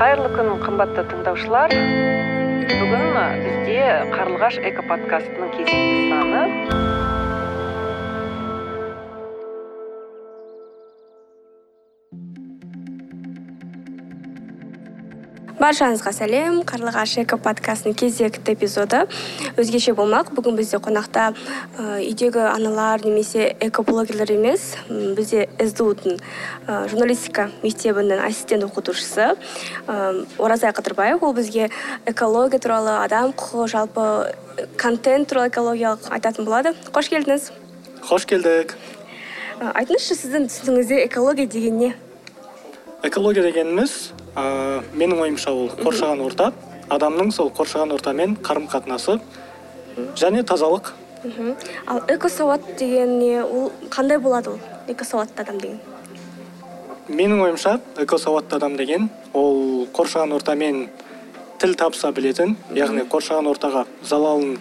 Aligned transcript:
қайырлы 0.00 0.30
күн 0.32 0.46
қымбатты 0.62 1.02
тыңдаушылар. 1.10 1.74
Бүгін 2.70 3.18
бізде 3.44 3.82
қарлығаш 4.14 4.56
экоподкастының 4.72 5.52
кезекті 5.58 6.06
саны 6.08 6.79
баршаңызға 15.60 16.10
сәлем. 16.16 16.60
Қарлығаш 16.64 17.18
эко 17.20 17.36
подкастының 17.40 17.94
кезекті 18.00 18.54
эпизоды 18.54 19.02
өзгеше 19.60 19.92
болмақ. 19.98 20.32
Бүгін 20.32 20.56
бізде 20.56 20.80
қонақта 20.80 21.26
ә, 21.34 22.00
үйдегі 22.00 22.46
аналар 22.48 23.04
немесе 23.04 23.50
экоблогерлер 23.60 24.32
емес 24.32 24.72
бізде 24.88 25.48
сду 25.68 25.92
дың 26.00 26.16
ә, 26.66 26.88
журналистика 26.88 27.50
мектебінің 27.60 28.24
ассистент 28.24 28.64
оқытушысы 28.70 29.34
ә, 29.34 30.26
оразай 30.38 30.72
қыдырбаев 30.72 31.20
ол 31.20 31.36
бізге 31.36 31.68
экология 32.06 32.58
туралы 32.58 32.96
адам 33.04 33.34
құқығы 33.36 33.68
жалпы 33.76 34.06
контент 34.80 35.28
туралы 35.28 35.52
экологиялық 35.52 36.08
айтатын 36.08 36.48
болады. 36.48 36.72
Қош 36.88 37.12
келдіңіз. 37.12 37.50
Қош 38.08 38.24
келдік. 38.32 38.78
Ә, 39.60 39.74
айтыңызшы 39.74 40.16
сіздің 40.24 40.48
түсінігіңізде 40.48 41.04
экология 41.04 41.46
деген 41.46 41.84
не 41.84 41.92
экология 43.02 43.42
дегеніміз 43.42 44.12
ә, 44.36 44.82
менің 44.94 45.20
ойымша 45.24 45.52
ол 45.52 45.70
қоршаған 45.80 46.22
орта. 46.24 46.52
Адамның 46.90 47.30
сол 47.32 47.50
қоршаған 47.54 47.94
ортамен 47.94 48.36
қарым 48.42 48.66
қатынасы 48.70 49.18
және 50.16 50.42
тазалық. 50.42 50.92
Мхм. 51.24 51.54
Ал 51.86 52.00
экосауат 52.08 52.60
деген 52.78 53.18
не 53.18 53.42
ол 53.42 53.72
қандай 53.90 54.18
болады 54.18 54.50
ол? 54.50 54.58
Экосауатты 54.88 55.42
адам 55.42 55.58
деген. 55.60 55.80
Менің 57.08 57.42
ойымша 57.42 57.80
экосауатты 57.98 58.56
адам 58.56 58.76
деген 58.76 59.10
ол 59.34 59.86
қоршаған 59.92 60.34
ортамен 60.34 60.88
тіл 61.58 61.74
табыса 61.74 62.12
білетін 62.12 62.56
яғни 62.74 63.04
қоршаған 63.10 63.50
ортаға 63.50 63.84
залалын 64.02 64.58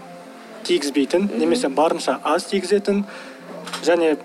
тигізбейтін 0.67 1.29
немесе 1.37 1.69
барынша 1.69 2.19
аз 2.23 2.49
тигізетін 2.51 3.05
және 3.85 4.17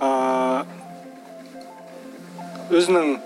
ә, 0.00 0.64
өзінің 2.70 3.18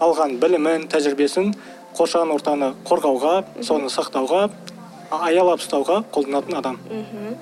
алған 0.00 0.38
білімін 0.40 0.88
тәжірибесін 0.90 1.52
қоршаған 1.96 2.32
ортаны 2.34 2.72
қорғауға 2.88 3.34
соны 3.66 3.90
сақтауға 3.92 4.48
аялап 5.10 5.60
ұстауға 5.60 6.02
қолданатын 6.14 6.58
адам. 6.60 6.80
Мхм 6.88 7.36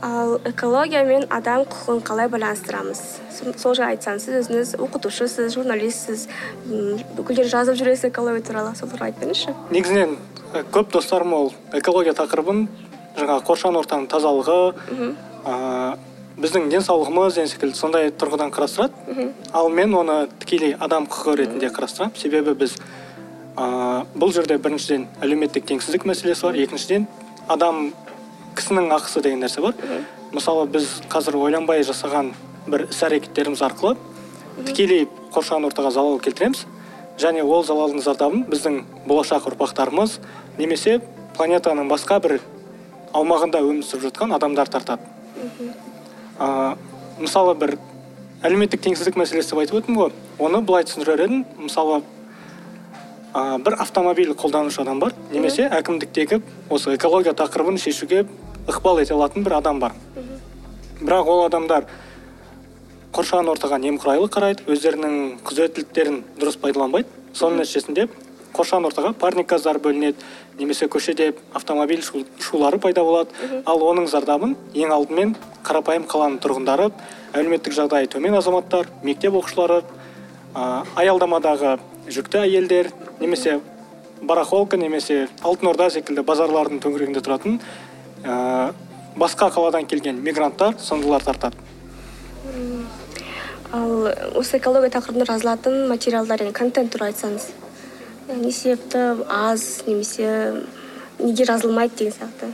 ал 0.00 0.38
экология 0.48 1.02
мен 1.04 1.26
адам 1.28 1.66
құқығын 1.68 1.98
қалай 2.08 2.28
байланыстырамыз? 2.32 3.00
Сол 3.60 3.74
жайлы 3.76 3.98
айтсаңыз 3.98 4.24
сіз 4.24 4.36
өзіңіз 4.40 4.70
оқытушысыз 4.80 5.52
журналистсіз 5.52 6.26
бүкіл 7.18 7.42
жазып 7.44 7.76
жүресіз 7.76 8.08
экология 8.08 8.40
туралы 8.46 8.72
сол 8.78 8.88
туралы 8.88 9.10
айтып 9.10 9.26
беріңізші. 9.26 9.54
Негізінен 9.74 10.16
көп 10.72 10.94
достарым 10.94 11.34
ол 11.36 11.52
экология 11.76 12.14
тақырыбын 12.16 12.64
жаңағы 13.18 13.44
қоршаған 13.50 13.80
ортаның 13.82 14.08
тазалығы 14.14 14.60
біздің 16.40 16.70
денсаулығымыз 16.72 17.36
деген 17.36 17.50
секілді 17.50 17.76
сондай 17.76 18.10
тұрғыдан 18.16 18.52
қарастырады. 18.54 19.30
Ал 19.52 19.68
мен 19.68 19.94
оны 19.94 20.28
тікелей 20.40 20.74
адам 20.80 21.06
құқығы 21.10 21.36
ретінде 21.42 21.68
қарастырамын. 21.68 22.16
Себебі 22.16 22.54
біз 22.56 22.76
ә, 23.56 24.04
бұл 24.14 24.32
жерде 24.32 24.56
біріншіден 24.58 25.06
әлеуметтік 25.20 25.66
теңсіздік 25.68 26.06
мәселесі 26.08 26.46
бар 26.46 26.58
екіншіден 26.64 27.06
адам 27.48 27.90
кісінің 28.56 28.88
ақысы 28.96 29.22
деген 29.22 29.44
нәрсе 29.44 29.60
бар. 29.60 29.74
Мысалы 30.32 30.66
біз 30.70 30.88
қазір 31.12 31.36
ойланбай 31.40 31.84
жасаған 31.84 32.32
бір 32.70 32.86
іс 32.88 33.02
әрекеттеріміз 33.04 33.60
арқылы 33.66 33.96
тікелей 34.64 35.08
қоршаған 35.34 35.68
ортаға 35.68 35.92
залал 35.92 36.20
келтіреміз. 36.24 36.64
Және 37.20 37.44
ол 37.44 37.64
залалдың 37.64 38.00
зардабын 38.00 38.46
біздің 38.48 38.80
болашақ 39.04 39.50
ұрпақтарымыз 39.50 40.16
немесе 40.56 41.00
планетаның 41.36 41.90
басқа 41.90 42.16
бір 42.24 42.38
аумағында 43.12 43.60
өмір 43.60 43.84
сүріп 43.84 44.08
жатқан 44.08 44.32
адамдар 44.36 44.70
тартады. 44.72 45.02
Ә, 46.40 46.76
мысалы 47.20 47.54
бір 47.60 47.76
әлеуметтік 48.42 48.80
теңсіздік 48.86 49.18
мәселесі 49.20 49.52
деп 49.52 49.60
айтып 49.62 49.80
өттім 49.82 49.98
ғой. 50.00 50.14
Оны 50.40 50.62
былай 50.64 50.86
түсіндірер 50.88 51.24
едім. 51.26 51.44
Мысалы 51.60 52.00
ә, 53.34 53.58
бір 53.60 53.76
автомобиль 53.84 54.32
қолданушы 54.32 54.80
адам 54.82 55.00
бар. 55.02 55.14
Немесе 55.32 55.68
әкімдіктегі 55.68 56.40
осы 56.70 56.96
экология 56.96 57.36
тақырыбын 57.36 57.78
шешуге 57.78 58.24
ықпал 58.66 59.02
ете 59.02 59.14
алатын 59.14 59.44
бір 59.44 59.58
адам 59.60 59.80
бар. 59.80 59.92
Бірақ 61.00 61.28
ол 61.28 61.44
адамдар 61.46 61.86
қоршаған 63.12 63.52
ортаға 63.52 63.80
немқұрайлы 63.82 64.30
қарайды. 64.32 64.64
Өздерінің 64.70 65.40
құзыреттіліктерін 65.44 66.22
дұрыс 66.40 66.56
пайдаланбайды. 66.60 67.08
Соның 67.34 67.60
нәтижесінде 67.60 68.08
қоршаған 68.60 68.90
ортаға 68.90 69.12
парник 69.16 69.48
газдар 69.48 69.80
бөлінеді 69.80 70.20
немесе 70.58 70.86
көшеде 70.86 71.32
автомобиль 71.54 72.04
шулары 72.04 72.78
пайда 72.78 73.02
болады. 73.04 73.30
Ал 73.64 73.80
оның 73.80 74.06
зардабын 74.12 74.56
ең 74.74 74.92
алдымен 74.92 75.34
қарапайым 75.64 76.04
қаланың 76.10 76.38
тұрғындары 76.44 76.90
әлеуметтік 77.32 77.74
жағдайы 77.76 78.10
төмен 78.12 78.36
азаматтар 78.36 78.88
мектеп 79.02 79.36
оқушылары 79.40 79.80
ә, 80.54 80.84
аялдамадағы 80.98 81.78
жүкті 82.10 82.42
әйелдер 82.44 82.90
немесе 83.20 83.60
барахолка 84.22 84.76
немесе 84.76 85.28
алтын 85.42 85.72
орда 85.72 85.90
секілді 85.90 86.24
базарлардың 86.26 86.82
төңірегінде 86.84 87.22
тұратын 87.24 87.60
ә, 88.24 88.72
басқа 89.16 89.50
қаладан 89.54 89.86
келген 89.86 90.20
мигранттар 90.22 90.76
сондайлар 90.78 91.24
тартады. 91.24 91.56
Ал 93.72 94.10
осы 94.34 94.58
экология 94.58 94.90
тақырыбында 94.90 95.28
жазылатын 95.30 95.86
материалдар 95.88 96.42
яғни 96.42 96.56
контент 96.56 96.90
туралы 96.92 97.14
айтсаңыз. 97.14 97.52
Не 98.28 98.52
себепті 98.52 98.98
аз 99.28 99.86
немесе 99.86 100.62
неге 101.18 101.44
жазылмайды 101.44 101.96
деген 101.96 102.12
сияқты. 102.12 102.50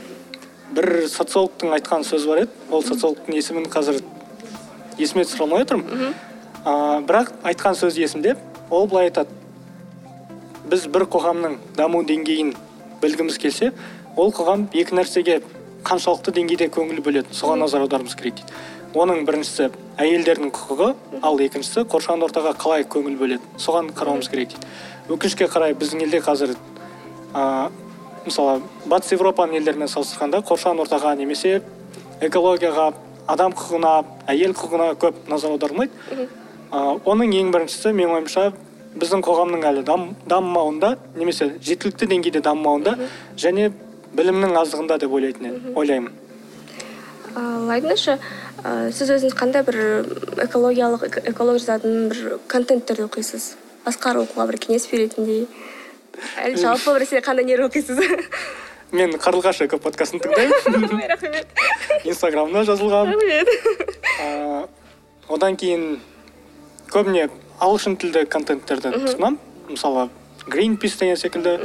Бір 0.75 1.07
социологтың 1.07 1.71
айтқан 1.77 2.03
сөзі 2.03 2.27
бар 2.27 2.41
еді. 2.43 2.51
Ол 2.71 2.83
социологтың 2.83 3.37
есімін 3.37 3.67
қазір 3.71 4.01
есіме 4.97 5.23
түсіре 5.23 5.45
алмай 5.45 5.63
отырмын. 5.63 6.13
Ә, 6.65 7.03
бірақ 7.07 7.31
айтқан 7.43 7.77
сөзі 7.79 8.03
есімде. 8.03 8.35
Ол 8.69 8.87
былай 8.87 9.07
айтады. 9.07 9.31
Біз 10.67 10.87
бір 10.91 11.07
қоғамның 11.07 11.59
даму 11.77 12.03
деңгейін 12.03 12.53
білгіміз 13.01 13.37
келсе 13.39 13.71
ол 14.17 14.33
қоғам 14.35 14.67
екі 14.73 14.97
нәрсеге 14.97 15.41
қаншалықты 15.87 16.33
деңгейде 16.35 16.67
көңіл 16.73 16.99
бөледі. 17.05 17.31
Соған 17.31 17.63
назар 17.63 17.85
аударуымыз 17.85 18.17
керек 18.19 18.41
дейді. 18.41 18.51
Оның 18.97 19.23
біріншісі 19.27 19.69
әйелдердің 20.01 20.51
құқығы 20.51 20.93
ал 21.21 21.39
екіншісі 21.43 21.85
қоршаған 21.91 22.23
ортаға 22.27 22.53
қалай 22.59 22.83
көңіл 22.83 23.15
бөледі. 23.19 23.43
Соған 23.61 23.93
қарауымыз 23.95 24.29
керек 24.31 24.55
дейді. 24.55 24.67
Өкінішке 25.07 25.47
қарай 25.51 25.75
біздің 25.77 26.03
елде 26.03 26.19
қазір 26.23 26.53
ә, 27.33 27.69
мысалы 28.25 28.61
батыс 28.85 29.13
еуропаның 29.15 29.61
елдерімен 29.61 29.91
салыстырғанда 29.91 30.41
қоршаған 30.47 30.83
ортаға 30.83 31.13
немесе 31.19 31.61
экологияға 32.21 32.91
адам 33.27 33.55
құқығына 33.55 33.93
әйел 34.31 34.55
құқығына 34.55 34.93
көп 34.99 35.27
назар 35.31 35.55
аударылмайды. 35.55 36.27
Ә, 36.71 36.79
оның 37.07 37.33
ең 37.39 37.51
біріншісі 37.55 37.93
менің 37.95 38.15
ойымша 38.17 38.47
біздің 38.97 39.23
қоғамның 39.23 39.65
әлі 39.69 39.83
дам, 39.87 40.09
дамымауында 40.27 40.95
немесе 41.15 41.51
жеткілікті 41.61 42.09
деңгейде 42.11 42.41
дамымауында 42.43 42.95
және 43.37 43.69
білімнің 44.17 44.55
аздығында 44.61 44.97
деп 45.03 45.13
ойлайтын 45.13 45.75
ойлаймын. 45.75 46.15
Ал 47.37 47.69
айтыңызшы 47.75 48.17
сіз 48.97 49.13
өзіңіз 49.13 49.35
қандай 49.37 49.63
бір 49.67 49.77
экологиялық 50.47 51.05
экология 51.29 51.61
жазатын 51.61 52.09
бір 52.09 52.39
контенттерді 52.49 53.05
оқисыз? 53.05 53.51
Басқалар 53.87 54.25
оқуға 54.25 54.47
бір 54.51 54.59
кеңес 54.63 54.87
беретіндей. 54.91 55.45
Әлі 56.41 56.59
жалпы 56.59 56.95
біресе 56.97 57.21
қандай 57.23 57.47
нелер 57.47 57.67
оқисыз? 57.67 58.01
Мен 58.97 59.15
қарлығаш 59.19 59.63
эко 59.65 59.79
подкастын 59.83 60.21
тыңдаймын. 60.23 61.07
Рахмет 61.11 61.47
инстаграмда 62.07 62.63
жазылған. 62.67 63.11
Рахмет. 63.11 64.69
Одан 65.27 65.57
кейін 65.59 65.99
көбіне 66.93 67.27
ағылшын 67.59 67.97
тілді 67.99 68.23
контенттерді 68.31 68.93
тұтынамын 68.95 69.39
мысалы 69.73 70.07
гринпис 70.47 70.95
деген 71.01 71.19
секілді. 71.19 71.57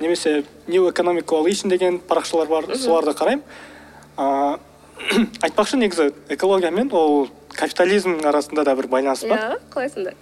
Немесе 0.00 0.44
new 0.66 0.88
economic 0.88 1.28
coalition 1.28 1.68
деген 1.68 2.00
парақшалар 2.00 2.48
бар. 2.48 2.70
Соларды 2.76 3.12
қараймын. 3.12 3.44
Айтпақшы 5.44 5.76
негізі 5.80 6.10
экология 6.28 6.70
мен 6.72 6.90
ол 6.92 7.28
капитализмнің 7.56 8.26
арасында 8.28 8.64
да 8.64 8.74
бір 8.76 8.88
байланыс 8.92 9.24
бар. 9.28 9.38
Иә 9.38 9.60
қалай 9.72 9.92
сонда 9.92 10.12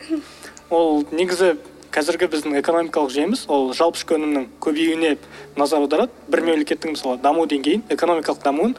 ол 0.70 1.05
негізі 1.11 1.56
қазіргі 1.94 2.29
біздің 2.32 2.59
экономикалық 2.61 3.12
жүйеміз 3.15 3.44
ол 3.49 3.70
жалпы 3.76 3.99
ішкі 3.99 4.19
өнімнің 4.19 4.49
көбеюіне 4.61 5.17
назар 5.56 5.81
аударады. 5.81 6.12
Бір 6.29 6.43
мемлекеттің 6.44 6.93
мысалы 6.94 7.19
даму 7.23 7.47
деңгейін 7.49 7.87
экономикалық 7.88 8.43
дамуын 8.44 8.75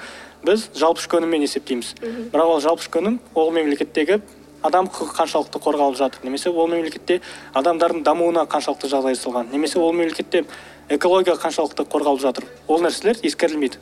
біз 0.46 0.70
жалпы 0.78 1.02
ішкі 1.02 1.18
өніммен 1.20 1.48
есептейміз. 1.48 1.96
Бірақ 2.34 2.54
ол 2.54 2.62
жалпы 2.62 2.86
ішкі 2.86 3.02
өнім 3.02 3.18
ол 3.34 3.52
мемлекеттегі 3.56 4.22
адам 4.62 4.90
құқығы 4.92 5.16
қаншалықты 5.18 5.62
қорғалып 5.64 5.98
жатыр 5.98 6.26
немесе 6.28 6.52
ол 6.52 6.68
мемлекетте 6.68 7.22
адамдардың 7.56 8.04
дамуына 8.04 8.44
қаншалықты 8.52 8.90
жағдай 8.92 9.16
жасалған 9.16 9.54
немесе 9.54 9.80
ол 9.80 9.94
мемлекетте 9.94 10.46
экология 10.90 11.36
қаншалықты 11.40 11.86
қорғалып 11.88 12.22
жатыр. 12.22 12.46
Ол 12.68 12.82
нәрселер 12.84 13.20
ескерілмейді. 13.24 13.80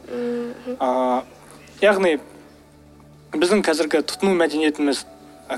Ә, 0.79 1.23
яғни 1.81 2.19
біздің 3.33 3.63
қазіргі 3.65 4.03
тұтыну 4.05 4.35
мәдениетіміз 4.37 5.05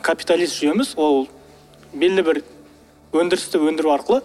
капиталист 0.02 0.56
жүйеміз 0.62 0.94
ол 0.96 1.28
белгілі 1.94 2.24
бір 2.28 2.42
өндірісті 3.14 3.62
өндіру 3.66 3.94
арқылы 3.96 4.22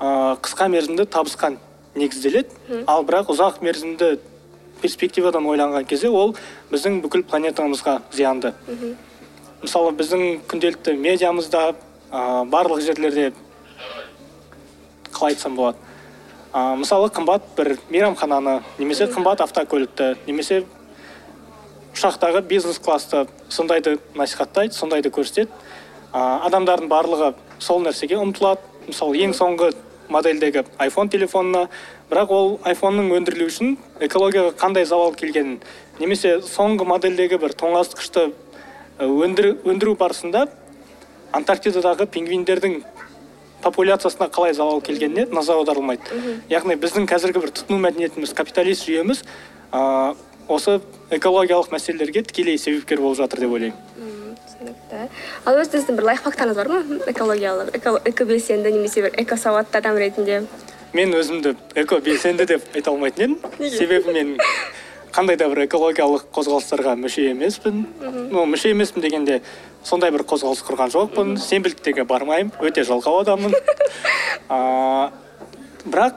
ә, 0.00 0.36
қысқа 0.42 0.68
мерзімді 0.70 1.06
табысқа 1.10 1.56
негізделеді. 1.94 2.50
Ал 2.86 3.04
бірақ 3.04 3.32
ұзақ 3.34 3.60
мерзімді 3.64 4.18
перспективадан 4.80 5.44
ойланған 5.46 5.84
кезде 5.84 6.08
ол 6.08 6.36
біздің 6.70 7.00
бүкіл 7.02 7.24
планетамызға 7.28 8.00
зиянды. 8.12 8.54
Мысалы 9.60 9.92
біздің 9.92 10.40
күнделікті 10.48 10.94
медиамызда 10.96 11.74
ә, 12.10 12.44
барлық 12.48 12.80
жерлерде 12.80 13.32
қалай 15.12 15.34
айтсам 15.34 15.56
болады. 15.56 15.76
Ә, 16.52 16.76
мысалы 16.76 17.10
қымбат 17.10 17.42
бір 17.56 17.76
мейрамхананы 17.90 18.62
немесе 18.78 19.04
қымбат 19.10 19.42
автокөлікті 19.44 20.16
немесе 20.26 20.64
ұшақтағы 21.94 22.40
бизнес 22.46 22.78
классты 22.78 23.26
сондайды 23.48 23.98
насихаттайды 24.14 24.74
сондайды 24.74 25.10
көрсетеді. 25.10 25.50
Ә, 26.12 26.20
адамдардың 26.48 26.90
барлығы 26.90 27.32
сол 27.58 27.82
нәрсеге 27.84 28.18
ұмтылады. 28.20 28.60
Мысалы 28.88 29.18
ең 29.24 29.34
соңғы 29.36 29.72
модельдегі 30.10 30.64
iphone 30.86 31.10
телефонына. 31.10 31.68
Бірақ 32.10 32.32
ол 32.34 32.48
айфонның 32.66 33.12
өндірілуі 33.14 33.50
үшін 33.50 33.76
экологияға 34.02 34.54
қандай 34.58 34.86
залал 34.88 35.14
келгенін 35.14 35.60
немесе 36.00 36.40
соңғы 36.42 36.86
модельдегі 36.88 37.38
бір 37.38 37.54
тоңазытқышты 37.60 38.30
ә, 38.30 39.06
өндіру, 39.06 39.58
өндіру 39.68 39.94
барысында 40.00 40.48
антарктидадағы 41.36 42.08
пингвиндердің 42.10 42.80
популяциясына 43.62 44.30
қалай 44.32 44.54
залал 44.56 44.80
келгеніне 44.80 45.28
назар 45.30 45.60
аударылмайды. 45.60 46.02
Яғни 46.50 46.74
біздің 46.80 47.06
қазіргі 47.10 47.44
бір 47.44 47.52
тұтыну 47.54 47.78
мәдениетіміз 47.84 48.32
капиталист 48.34 48.88
жүйеміз 48.88 49.22
ә, 49.70 50.14
осы 50.48 50.80
экологиялық 51.10 51.70
мәселелерге 51.70 52.24
тікелей 52.26 52.58
себепкер 52.58 53.04
болып 53.04 53.20
жатыр 53.20 53.44
деп 53.44 53.52
ойлаймын. 53.52 54.19
Ал 55.44 55.58
өзіңіздің 55.60 55.96
бір 55.98 56.04
лайфхактарыңыз 56.10 56.56
бар 56.60 56.68
ма? 56.68 56.80
Экологиялық 57.10 57.70
эко- 57.76 58.00
экобелсенді 58.04 58.72
немесе 58.72 59.02
бір 59.06 59.14
экосауатты 59.22 59.78
адам 59.78 59.96
ретінде? 59.98 60.42
Мен 60.92 61.12
өзімді 61.14 61.54
экобелсенді 61.74 62.46
деп 62.46 62.62
айта 62.74 62.90
алмайтын 62.90 63.36
едім. 63.36 63.70
Себебі 63.70 64.12
мен 64.12 64.36
қандай 65.12 65.36
да 65.36 65.48
бір 65.48 65.64
экологиялық 65.66 66.28
қозғалыстарға 66.34 66.96
мүше 66.98 67.28
емеспін. 67.30 67.84
Ну 68.30 68.44
мүше 68.46 68.70
емеспін 68.74 69.02
дегенде 69.02 69.40
сондай 69.84 70.10
бір 70.10 70.22
қозғалыс 70.26 70.62
құрған 70.66 70.90
жоқпын. 70.94 71.36
Сенбіліктегі 71.38 72.04
бармаймын. 72.06 72.52
Өте 72.60 72.82
жалқау 72.86 73.22
адаммын. 73.24 73.54
А, 74.50 75.10
бірақ 75.86 76.14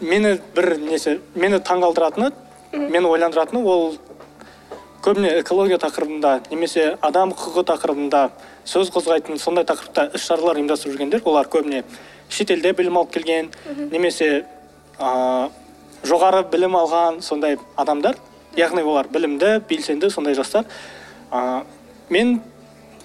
мені 0.00 0.36
бір 0.54 0.76
несі 0.78 1.16
мені 1.34 1.58
таңғалдыратыны 1.58 2.28
мені 2.72 3.08
ойландыратыны 3.10 3.62
ол 3.64 3.96
көбіне 5.06 5.36
экология 5.40 5.78
тақырыбында 5.78 6.32
немесе 6.50 6.96
адам 7.06 7.30
құқығы 7.36 7.62
тақырыбында 7.70 8.22
сөз 8.66 8.90
қозғайтын 8.90 9.38
сондай 9.38 9.64
тақырыпта 9.68 10.08
іс 10.18 10.26
шаралар 10.26 10.58
ұйымдастырып 10.58 10.96
жүргендер 10.96 11.22
олар 11.30 11.46
көбіне 11.52 11.84
шетелде 12.28 12.72
білім 12.74 12.98
алып 12.98 13.12
келген 13.14 13.52
немесе 13.92 14.46
а, 14.98 15.48
жоғары 16.06 16.42
білім 16.50 16.76
алған 16.78 17.20
сондай 17.24 17.58
адамдар. 17.76 18.18
Яғни 18.56 18.82
олар 18.82 19.08
білімді 19.12 19.60
белсенді 19.68 20.10
сондай 20.10 20.34
жастар. 20.34 20.64
А, 21.30 21.62
мен 22.10 22.40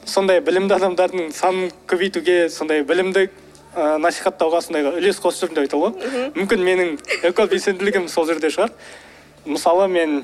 сондай 0.05 0.41
білімді 0.41 0.77
адамдардың 0.77 1.31
санын 1.35 1.71
көбейтуге 1.89 2.49
сондай 2.49 2.83
білімді 2.87 3.27
ә, 3.75 3.97
насихаттауға 4.01 4.61
сондайға 4.65 4.95
үлес 4.99 5.21
қосып 5.21 5.51
жүрмін 5.51 5.59
деп 5.59 5.65
айта 5.65 5.77
аламын 5.77 6.37
мүмкін 6.37 6.65
менің 6.67 6.93
экобелсенділігім 7.31 8.07
сол 8.09 8.29
жерде 8.29 8.51
шығар. 8.53 8.71
Мысалы 9.45 9.87
мен 9.91 10.21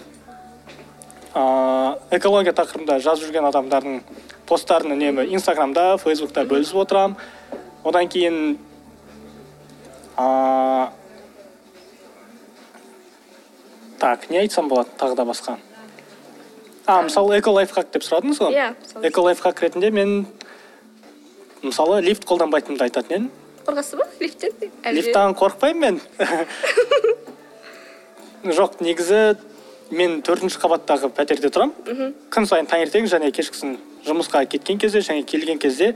ә, 1.37 1.97
экология 2.17 2.53
тақырыбында 2.55 2.97
жазып 3.03 3.27
жүрген 3.27 3.47
адамдардың 3.51 3.99
посттарын 4.49 4.95
үнемі 4.95 5.27
инстаграмда 5.35 5.97
фейсбукта 6.01 6.45
бөлісіп 6.49 6.81
отырамын 6.81 7.17
одан 7.87 8.09
кейін 8.09 8.57
ә, 10.17 10.89
так 14.01 14.29
не 14.31 14.41
айтсам 14.43 14.69
болады 14.71 14.89
тағы 14.97 15.15
да 15.15 15.25
басқа. 15.27 15.57
А 16.87 17.01
мысалы 17.03 17.37
эко 17.39 17.51
лайфхак 17.51 17.91
деп 17.91 18.05
сұрадыңыз 18.07 18.39
ғой? 18.39 18.55
Иә, 18.55 18.69
эко 19.09 19.25
лайфхак 19.25 19.61
ретінде 19.61 19.91
мен 19.91 20.25
мысалы 21.61 22.01
лифт 22.01 22.25
қолданбайтынымды 22.25 22.87
айтатын 22.87 23.15
едім. 23.17 23.29
Қорқасыз 23.67 23.99
ба? 23.99 24.07
Лифттен 24.21 24.55
әлде? 24.61 24.95
Лифттан 25.01 25.35
қорықпаймын 25.35 25.99
мен. 25.99 26.01
Жоқ 28.57 28.79
негізі 28.79 29.35
мен 29.91 30.21
төртінші 30.25 30.59
қабаттағы 30.61 31.09
пәтерде 31.15 31.51
тұрамын. 31.53 32.13
Күн 32.33 32.47
сайын 32.49 32.67
таңертең 32.69 33.07
және 33.11 33.31
кешкісін 33.35 33.77
жұмысқа 34.07 34.43
кеткен 34.49 34.79
кезде 34.81 35.01
және 35.05 35.23
келген 35.23 35.59
кезде 35.59 35.93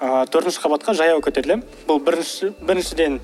ә, 0.00 0.26
төртінші 0.30 0.62
қабатқа 0.64 0.94
жаяу 0.96 1.20
көтерілемін. 1.24 1.64
Бұл 1.88 2.00
бірінші 2.04 2.52
біріншіден 2.62 3.20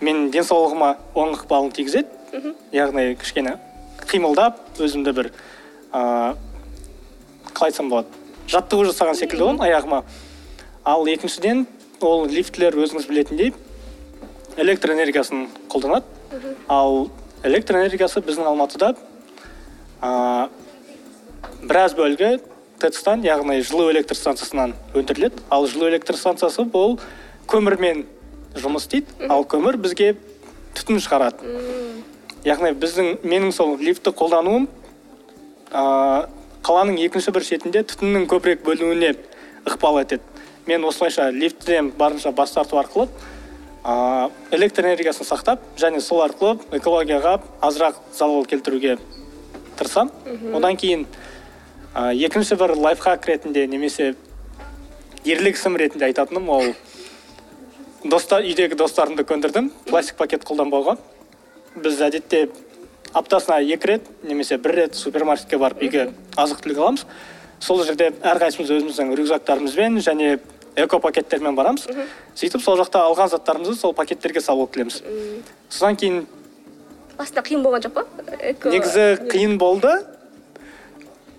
менің 0.00 0.30
денсаулығыма 0.34 0.92
оң 1.14 1.34
ықпалын 1.38 1.72
тигізеді. 1.76 2.08
Яғни 2.74 3.14
кішкене 3.20 3.56
қимылдап 4.06 4.60
өзімді 4.82 5.14
бір 5.16 5.32
ә, 5.92 6.34
қалай 7.52 7.70
айтсам 7.70 7.90
болады 7.90 8.24
жаттығу 8.50 8.86
жасаған 8.90 9.16
секілді 9.18 9.42
боламын 9.42 9.66
аяғыма. 9.66 10.02
Ал 10.86 11.06
екіншіден 11.10 11.64
ол 12.04 12.26
лифтілер 12.30 12.76
өзіңіз 12.78 13.08
білетіндей 13.08 13.52
электр 14.56 14.92
энергиясын 14.94 15.48
қолданады. 15.72 16.04
Ал 16.68 17.08
электр 17.42 17.80
энергиясы 17.80 18.22
біздің 18.22 18.46
алматыда 18.52 18.94
ә, 20.02 20.48
біраз 21.62 21.94
бөлігі 21.96 22.38
тэц 22.80 23.00
тан 23.04 23.24
яғни 23.24 23.60
жылу 23.64 23.88
электр 23.90 24.16
станциясынан 24.16 24.74
өндіріледі. 24.94 25.40
Ал 25.50 25.66
жылу 25.66 25.88
электр 25.88 26.16
станциясы 26.16 26.66
бұл 26.68 26.98
көмірмен 27.48 28.04
жұмыс 28.60 28.86
істейді. 28.86 29.28
Ал 29.32 29.46
көмір 29.48 29.78
бізге 29.80 30.14
түтін 30.76 31.00
шығарады. 31.00 31.54
Яғни 32.46 32.72
біздің 32.76 33.22
менің 33.24 33.54
сол 33.56 33.76
лифтті 33.80 34.12
қолдануым 34.16 34.68
ә, 35.72 36.26
қаланың 36.66 37.00
екінші 37.06 37.32
бір 37.34 37.46
шетінде 37.46 37.82
түтіннің 37.90 38.28
көбірек 38.30 38.62
бөлінуіне 38.66 39.14
ықпал 39.66 40.00
етеді. 40.02 40.22
Мен 40.66 40.84
осылайша 40.84 41.30
лифттен 41.30 41.92
барынша 41.98 42.32
бас 42.32 42.52
тарту 42.52 42.78
арқылы 42.78 43.08
ә, 43.82 44.30
электр 44.50 44.86
энергиясын 44.86 45.26
сақтап 45.26 45.62
және 45.78 46.00
сол 46.00 46.22
арқылы 46.26 46.58
экологияға 46.78 47.40
азырақ 47.62 48.00
залал 48.12 48.44
келтіруге 48.44 48.98
тырысамын 49.78 50.56
одан 50.56 50.76
кейін 50.76 51.06
ә, 51.94 52.12
екінші 52.12 52.58
бір 52.60 52.76
лайфхак 52.76 53.26
ретінде 53.26 53.66
немесе 53.66 54.14
ерлік 55.26 55.56
ісім 55.58 55.76
ретінде 55.76 56.06
айтатыным 56.06 56.48
ол 56.52 56.74
достар 58.04 58.44
үйдегі 58.46 58.76
достарымды 58.78 59.24
көндірдім 59.26 59.70
пластик 59.88 60.16
пакет 60.20 60.44
қолданбауға. 60.46 60.96
Біз 61.82 62.00
әдетте 62.06 62.46
аптасына 63.16 63.58
екі 63.64 63.90
рет 63.90 64.10
немесе 64.22 64.58
бір 64.58 64.76
рет 64.80 64.94
супермаркетке 64.94 65.58
барып 65.58 65.82
үйге 65.82 66.10
азық 66.36 66.62
түлік 66.64 66.78
аламыз. 66.78 67.06
Сол 67.60 67.82
жерде 67.84 68.12
әрқайсымыз 68.20 68.70
өзіміздің 68.76 69.14
рюкзактарымызбен 69.18 69.98
және 70.04 70.38
эко 70.76 71.00
пакеттермен 71.00 71.56
барамыз. 71.56 71.88
Сөйтіп 72.36 72.62
сол 72.62 72.78
жақта 72.78 73.02
алған 73.08 73.32
заттарымызды 73.32 73.80
сол 73.80 73.94
пакеттерге 73.96 74.40
салып 74.44 74.66
алып 74.66 74.74
келеміз 74.74 75.02
содан 75.68 75.96
кейін 75.96 76.26
басында 77.18 77.42
қиын 77.46 77.64
болған 77.64 77.86
жоқ 77.86 77.94
па? 77.96 78.04
Эко 78.40 78.70
негізі 78.72 79.06
қиын 79.32 79.56
болды. 79.60 79.92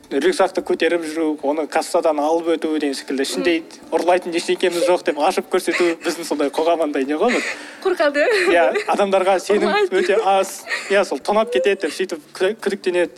Рюкзакты 0.08 0.62
көтеріп 0.64 1.04
жүру 1.04 1.34
оны 1.44 1.66
кассадан 1.68 2.20
алып 2.24 2.54
өту 2.54 2.70
деген 2.80 2.94
секілді. 2.96 3.26
Ішінде 3.26 3.56
ұрлайтын 3.92 4.32
ештеңкеміз 4.40 4.86
жоқ 4.88 5.04
деп 5.10 5.18
ашып 5.20 5.50
көрсету 5.52 5.90
біздің 6.06 6.24
сондай 6.30 6.48
қоғам 6.56 6.86
андай 6.86 7.04
не 7.04 7.18
ғой 7.20 7.34
бір 7.36 7.44
қорқады. 7.84 8.24
Иә 8.48 8.86
адамдарға 8.88 9.36
сенім 9.44 9.68
өте 9.92 10.16
аз. 10.24 10.62
Иә 10.88 11.04
сол 11.04 11.20
тонап 11.20 11.52
кетеді 11.52 11.82
деп 11.82 11.92
сөйтіп 11.92 12.24
күдік- 12.40 12.62
күдіктенеді. 12.64 13.12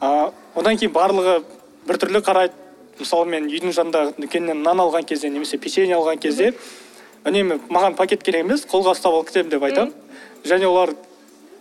А, 0.00 0.30
одан 0.54 0.78
кейін 0.78 0.94
барлығы 0.94 1.40
біртүрлі 1.90 2.22
қарайды. 2.22 2.54
Мысалы 3.00 3.26
мен 3.26 3.50
үйдің 3.50 3.74
жанындағы 3.74 4.14
дүкеннен 4.20 4.62
нан 4.62 4.78
алған 4.78 5.02
кезде 5.08 5.30
немесе 5.32 5.58
печенье 5.58 5.96
алған 5.96 6.20
кезде 6.20 6.52
үнемі 7.24 7.58
маған 7.72 7.96
пакет 7.96 8.22
керек 8.22 8.44
емес 8.44 8.62
қолға 8.70 8.94
ұстап 8.94 9.16
алып 9.16 9.32
кетемін 9.32 9.50
деп 9.50 9.62
айтамын. 9.66 9.94
Және 10.44 10.68
олар 10.68 10.94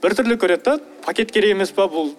біртүрлі 0.03 0.37
көреді 0.39 0.63
да 0.63 0.79
пакет 1.05 1.31
керек 1.31 1.55
емес 1.55 1.71
па 1.75 1.87
бұл 1.91 2.13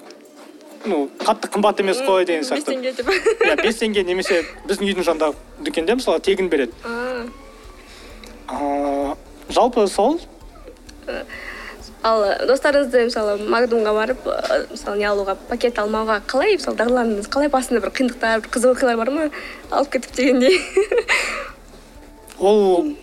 ну 0.86 1.08
қатты 1.20 1.50
қымбат 1.52 1.80
емес 1.82 2.00
қой 2.04 2.24
деген 2.26 2.42
бес 2.42 2.50
сияқты. 2.50 2.74
теңге 2.74 2.92
деп. 2.96 3.06
Иә 3.46 3.56
бес 3.62 3.80
теңге 3.80 4.04
немесе 4.04 4.42
біздің 4.68 4.88
үйдің 4.88 5.06
жанындағы 5.08 5.34
дүкенде 5.66 5.96
мысалы 6.00 6.20
тегін 6.20 6.48
береді. 6.48 6.72
А, 8.48 9.16
жалпы 9.48 9.86
сол? 9.88 10.20
Ал 12.02 12.24
достарыңызды 12.48 13.04
мысалы 13.10 13.36
магдумға 13.44 13.92
барып 13.92 14.24
ы, 14.24 14.64
мысалы 14.70 14.96
не 14.98 15.04
алуға 15.04 15.36
пакет 15.50 15.78
алмауға 15.78 16.22
қалай 16.26 16.56
мысалы 16.56 16.78
дағдыландыңыз? 16.80 17.28
Қалай 17.28 17.52
басында 17.52 17.82
бір 17.84 17.92
қиындықтар 17.92 18.40
бір 18.40 18.52
қызық 18.56 18.78
оқиғалар 18.78 18.96
бар 19.02 19.10
ма? 19.12 19.28
Алып 19.70 19.92
кетіп 19.98 20.16
дегендей. 20.16 20.60
Ол 22.40 22.94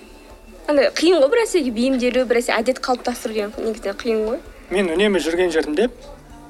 андай 0.67 0.89
қиын 0.98 1.22
ғой 1.22 1.29
бір 1.31 1.43
нәрсеге 1.43 1.72
бейімделу 1.72 2.25
бір 2.27 2.41
нәрсе 2.41 2.55
әдет 2.57 2.81
қалыптастыру 2.84 3.36
деген 3.38 3.53
негізінен 3.62 4.00
қиын 4.01 4.24
ғой. 4.31 4.39
Мен 4.69 4.89
үнемі 4.91 5.19
жүрген 5.24 5.51
жерімде 5.53 5.86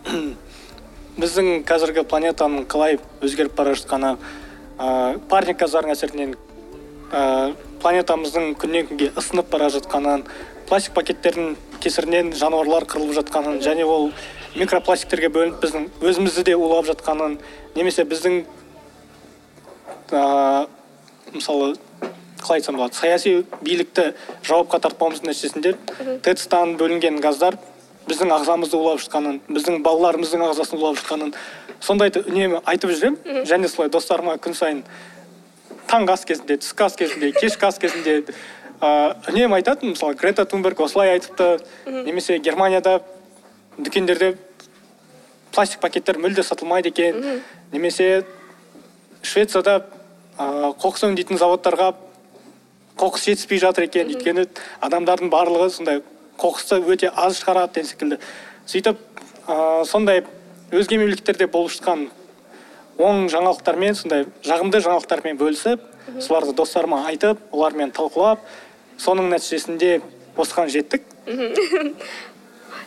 біздің 1.21 1.61
қазіргі 1.69 2.01
планетаның 2.09 2.63
қалай 2.69 2.97
өзгеріп 3.21 3.53
бара 3.57 3.75
жатқаны 3.77 4.15
ә, 4.17 5.19
парник 5.29 5.59
газдардың 5.61 5.93
әсерінен 5.93 6.33
ә, 7.13 7.53
планетамыздың 7.83 8.55
күннен 8.57 8.89
күнге 8.89 9.11
ысынып 9.21 9.51
бара 9.53 9.69
жатқанын 9.75 10.25
пластик 10.69 10.97
пакеттердің 10.97 11.53
кесірінен 11.83 12.33
жануарлар 12.41 12.87
қырылып 12.89 13.19
жатқанын 13.19 13.61
және 13.61 13.85
ол 13.85 14.09
микропластиктерге 14.57 15.29
бөлініп 15.37 15.61
біздің 15.61 15.87
өзімізді 16.01 16.47
де 16.49 16.57
улап 16.57 16.89
жатқанын 16.89 17.37
немесе 17.77 18.01
біздің 18.01 18.41
ә, 20.09 20.65
мысалы 21.37 21.75
қалай 22.41 22.63
айтсам 22.63 22.81
болады 22.81 22.97
саяси 22.97 23.39
билікті 23.61 24.11
жауапқа 24.41 24.81
тартпауымыздың 24.87 25.29
нәтижесінде 25.29 25.77
тэц-тан 26.25 26.79
бөлінген 26.81 27.21
газдар 27.21 27.61
біздің 28.07 28.33
ағзамызды 28.37 28.77
улап 28.77 29.01
жатқанын 29.03 29.41
біздің 29.51 29.81
балаларымыздың 29.85 30.45
ағзасын 30.49 30.79
улап 30.79 30.99
жатқанын 31.01 31.33
сондайды 31.83 32.23
үнемі 32.27 32.61
айтып 32.65 32.93
жүремін 32.95 33.43
және 33.47 33.67
солай 33.71 33.91
достарыма 33.93 34.37
күн 34.41 34.55
сайын 34.57 34.83
таңғы 35.87 36.15
ас 36.15 36.25
кезінде 36.27 36.57
түскі 36.61 36.87
ас 36.87 36.95
кезінде 36.99 37.31
кешкі 37.35 37.67
ас 37.67 37.79
кезінде 37.79 38.23
ыыы 38.81 39.13
үнемі 39.31 39.57
айтатынмын. 39.57 39.95
Мысалы 39.95 40.15
грета 40.15 40.45
тунберг 40.45 40.79
осылай 40.81 41.15
айтыпты. 41.15 41.59
Немесе 41.85 42.37
германияда 42.37 43.01
дүкендерде 43.77 44.37
пластик 45.51 45.79
пакеттер 45.79 46.19
мүлде 46.21 46.43
сатылмайды 46.43 46.89
екен. 46.89 47.41
Немесе 47.71 48.25
швецияда 49.21 49.85
ыыы 50.37 50.73
қоқыс 50.77 51.07
өңдейтін 51.09 51.41
заводтарға 51.41 51.93
қоқыс 52.97 53.25
жетіспей 53.25 53.59
жатыр 53.63 53.87
екен. 53.87 54.11
Өйткені 54.13 54.47
адамдардың 54.81 55.33
барлығы 55.33 55.71
сондай 55.73 56.03
қоқысты 56.37 56.79
өте 56.85 57.11
аз 57.13 57.41
шығарады 57.41 57.73
деген 57.75 57.89
секілді. 57.89 58.19
Сөйтіп 58.67 58.97
ыыы 59.47 59.85
сондай 59.85 60.23
өзге 60.71 60.97
мемлекеттерде 60.97 61.47
болып 61.47 61.71
жатқан 61.75 62.07
оң 62.97 63.27
жаңалықтармен 63.31 63.95
сондай 63.95 64.25
жағымды 64.45 64.81
жаңалықтармен 64.83 65.37
бөлісіп 65.39 65.83
соларды 66.19 66.55
достарыма 66.57 67.03
айтып 67.07 67.39
олармен 67.51 67.91
талқылап 67.95 68.41
соның 68.97 69.29
нәтижесінде 69.33 70.01
осыған 70.37 70.71
жеттік. 70.73 71.03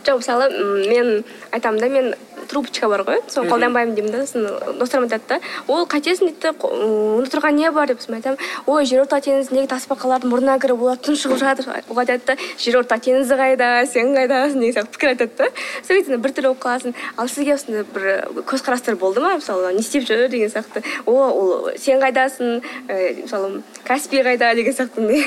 Жоқ 0.04 0.22
мысалы 0.22 0.48
мен 0.88 1.24
айтамын 1.52 1.80
да 1.80 1.88
мен 1.88 2.14
трубочка 2.50 2.88
бар 2.90 3.04
ғой 3.06 3.20
соны 3.30 3.48
қолданбаймын 3.50 3.94
деймін 3.94 4.12
да 4.12 4.24
сосын 4.26 4.78
достарым 4.78 5.06
айтады 5.06 5.22
да. 5.28 5.38
Ол 5.68 5.86
қайтесің 5.86 6.30
дейді 6.30 6.40
да 6.42 6.50
«Қо- 6.58 6.70
м, 6.74 7.18
онда 7.20 7.30
тұрған 7.30 7.54
не 7.56 7.70
бар 7.70 7.86
деп 7.88 8.00
сосын 8.02 8.14
мен 8.16 8.20
айтамын 8.20 8.38
ой 8.66 8.84
жерорта 8.90 9.20
теңізіндегі 9.22 9.70
тасбақалардың 9.70 10.32
мұрнына 10.32 10.56
кіріп 10.62 10.82
олар 10.82 10.98
тұншығып 10.98 11.38
жатыр. 11.38 11.68
Ол 11.88 11.98
айтады 12.02 12.26
да 12.26 12.36
жерорта 12.58 12.98
теңізі 12.98 13.38
қайда 13.38 13.68
сен 13.86 14.14
қайдасың 14.16 14.58
деген 14.60 14.74
сияқты 14.74 14.94
пікір 14.96 15.12
айтады 15.14 15.36
да. 15.38 15.50
Кезде 15.86 16.16
біртүрлі 16.16 16.50
болып 16.50 16.64
қаласың. 16.64 16.94
Ал 17.16 17.28
сізге 17.28 17.54
осындай 17.54 17.84
бір 17.94 18.42
көзқарастар 18.50 18.96
болды 18.98 19.20
ма? 19.20 19.36
Мысалы 19.38 19.72
не 19.74 19.80
істеп 19.84 20.04
жүр 20.08 20.28
деген 20.28 20.50
сияқты. 20.50 20.82
О 21.06 21.12
ол 21.12 21.70
сен 21.78 22.00
қайдасың? 22.02 22.62
Ә, 22.88 23.22
мысалы 23.22 23.62
каспий 23.84 24.22
қайда 24.26 24.54
деген 24.54 24.74
сияқты 24.74 25.24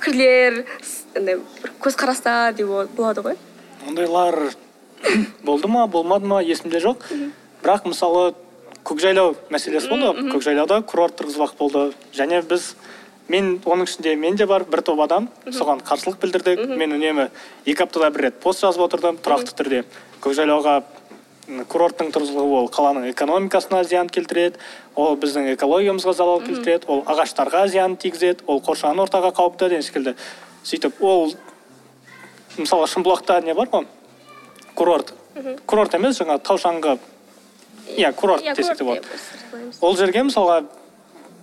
пікірлер 0.00 0.64
андай 1.16 1.36
бір 1.62 1.72
көзқарастар 1.82 2.54
деп 2.56 2.66
болады 2.96 3.22
ғой. 3.22 3.36
Ондайлар 3.88 4.38
болды 5.46 5.68
ма 5.68 5.86
болмады 5.86 6.26
ма 6.26 6.40
есімде 6.42 6.80
жоқ. 6.82 7.04
Бірақ 7.62 7.86
мысалы 7.90 8.32
көкжайлау 8.84 9.36
мәселесі 9.50 9.90
болды. 9.90 10.26
Көкжайлауда 10.32 10.82
курорт 10.82 11.18
тұрғызбақ 11.20 11.56
болды. 11.58 11.84
Және 12.14 12.42
біз 12.46 12.74
мен 13.28 13.58
оның 13.64 13.86
ішінде 13.88 14.16
мен 14.16 14.36
де 14.36 14.46
бар 14.46 14.64
бір 14.64 14.82
топ 14.86 15.00
адам. 15.00 15.28
Соған 15.46 15.82
қарсылық 15.86 16.18
білдірдік. 16.22 16.66
Мен 16.76 16.96
үнемі 16.98 17.28
екі 17.66 17.86
аптада 17.86 18.10
бір 18.10 18.28
рет 18.28 18.40
пост 18.42 18.64
жазып 18.64 18.86
отырдым 18.88 19.20
тұрақты 19.22 19.54
түрде. 19.58 19.84
Көкжайлауға 20.22 20.82
курорттың 21.68 22.12
тұрғызылуы 22.14 22.58
ол 22.62 22.68
қаланың 22.72 23.08
экономикасына 23.10 23.82
зиян 23.84 24.08
келтіреді 24.12 24.60
ол 24.94 25.16
біздің 25.18 25.48
экологиямызға 25.56 26.14
залал 26.14 26.42
келтіреді 26.44 26.86
ол 26.86 27.02
ағаштарға 27.10 27.64
зиян 27.68 27.96
тигізеді 27.98 28.46
ол 28.46 28.62
қоршаған 28.62 29.02
ортаға 29.02 29.32
қауіпті 29.34 29.68
деген 29.72 29.82
секілді 29.82 30.14
сөйтіп 30.62 31.02
ол 31.02 31.34
мысалы 32.56 32.86
шымбұлақта 32.86 33.40
не 33.44 33.56
бар 33.58 33.72
ғой? 33.72 33.88
Курорт. 34.74 35.12
Курорт 35.66 35.94
емес 35.94 36.20
жаңағы 36.20 36.42
тау 36.44 36.58
шаңғы 36.60 36.98
иә 37.96 38.12
курорт 38.14 38.42
Иә, 38.44 38.54
десек 38.56 38.78
те 38.78 38.84
болады. 38.84 39.06
ол 39.80 39.96
жерге 39.96 40.22
мысалға 40.24 40.64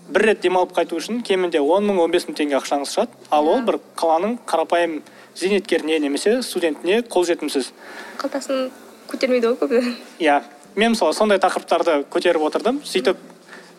бір 0.09 0.21
рет 0.25 0.41
демалып 0.41 0.74
қайту 0.74 0.98
үшін 0.98 1.21
кемінде 1.24 1.59
он 1.62 1.86
мың 1.86 2.00
он 2.03 2.12
бес 2.12 2.25
мың 2.27 2.36
теңге 2.38 2.57
ақшаңыз 2.59 2.93
шығады. 2.95 3.09
Ал 3.29 3.48
ол 3.48 3.62
бір 3.62 3.79
қаланың 3.95 4.38
қарапайым 4.45 5.01
зейнеткеріне 5.36 6.00
немесе 6.00 6.41
студентіне 6.41 7.01
қолжетімсіз 7.01 7.71
қалтасын 8.17 8.69
көтермейді 9.09 9.53
ғой 9.53 9.57
көбі. 9.62 9.95
Иә. 10.19 10.41
Мен 10.75 10.91
мысалы 10.93 11.13
сондай 11.13 11.39
тақырыптарды 11.39 12.03
көтеріп 12.09 12.41
отырдым. 12.45 12.81
Сөйтіп 12.86 13.17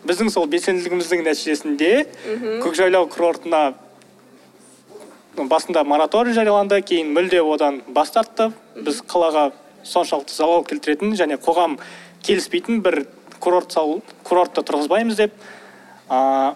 біздің 0.07 0.29
сол 0.33 0.47
белсенділігіміздің 0.47 1.23
нәтижесінде 1.23 2.07
көкжайлау 2.63 3.07
курортына 3.07 3.73
басында 5.37 5.83
мораторий 5.87 6.33
жарияланды 6.33 6.81
кейін 6.81 7.13
мүлде 7.15 7.41
одан 7.41 7.81
бас 7.87 8.11
тартты. 8.11 8.51
Біз 8.75 9.01
қалаға 9.07 9.51
соншалықты 9.83 10.35
залал 10.35 10.65
келтіретін 10.67 11.15
және 11.15 11.37
қоғам 11.41 11.77
келіспейтін 12.23 12.81
бір 12.83 13.05
курорт 13.39 13.71
салу 13.71 14.01
курортты 14.23 14.63
тұрғызбаймыз 14.67 15.17
деп. 15.17 15.33
А, 16.09 16.55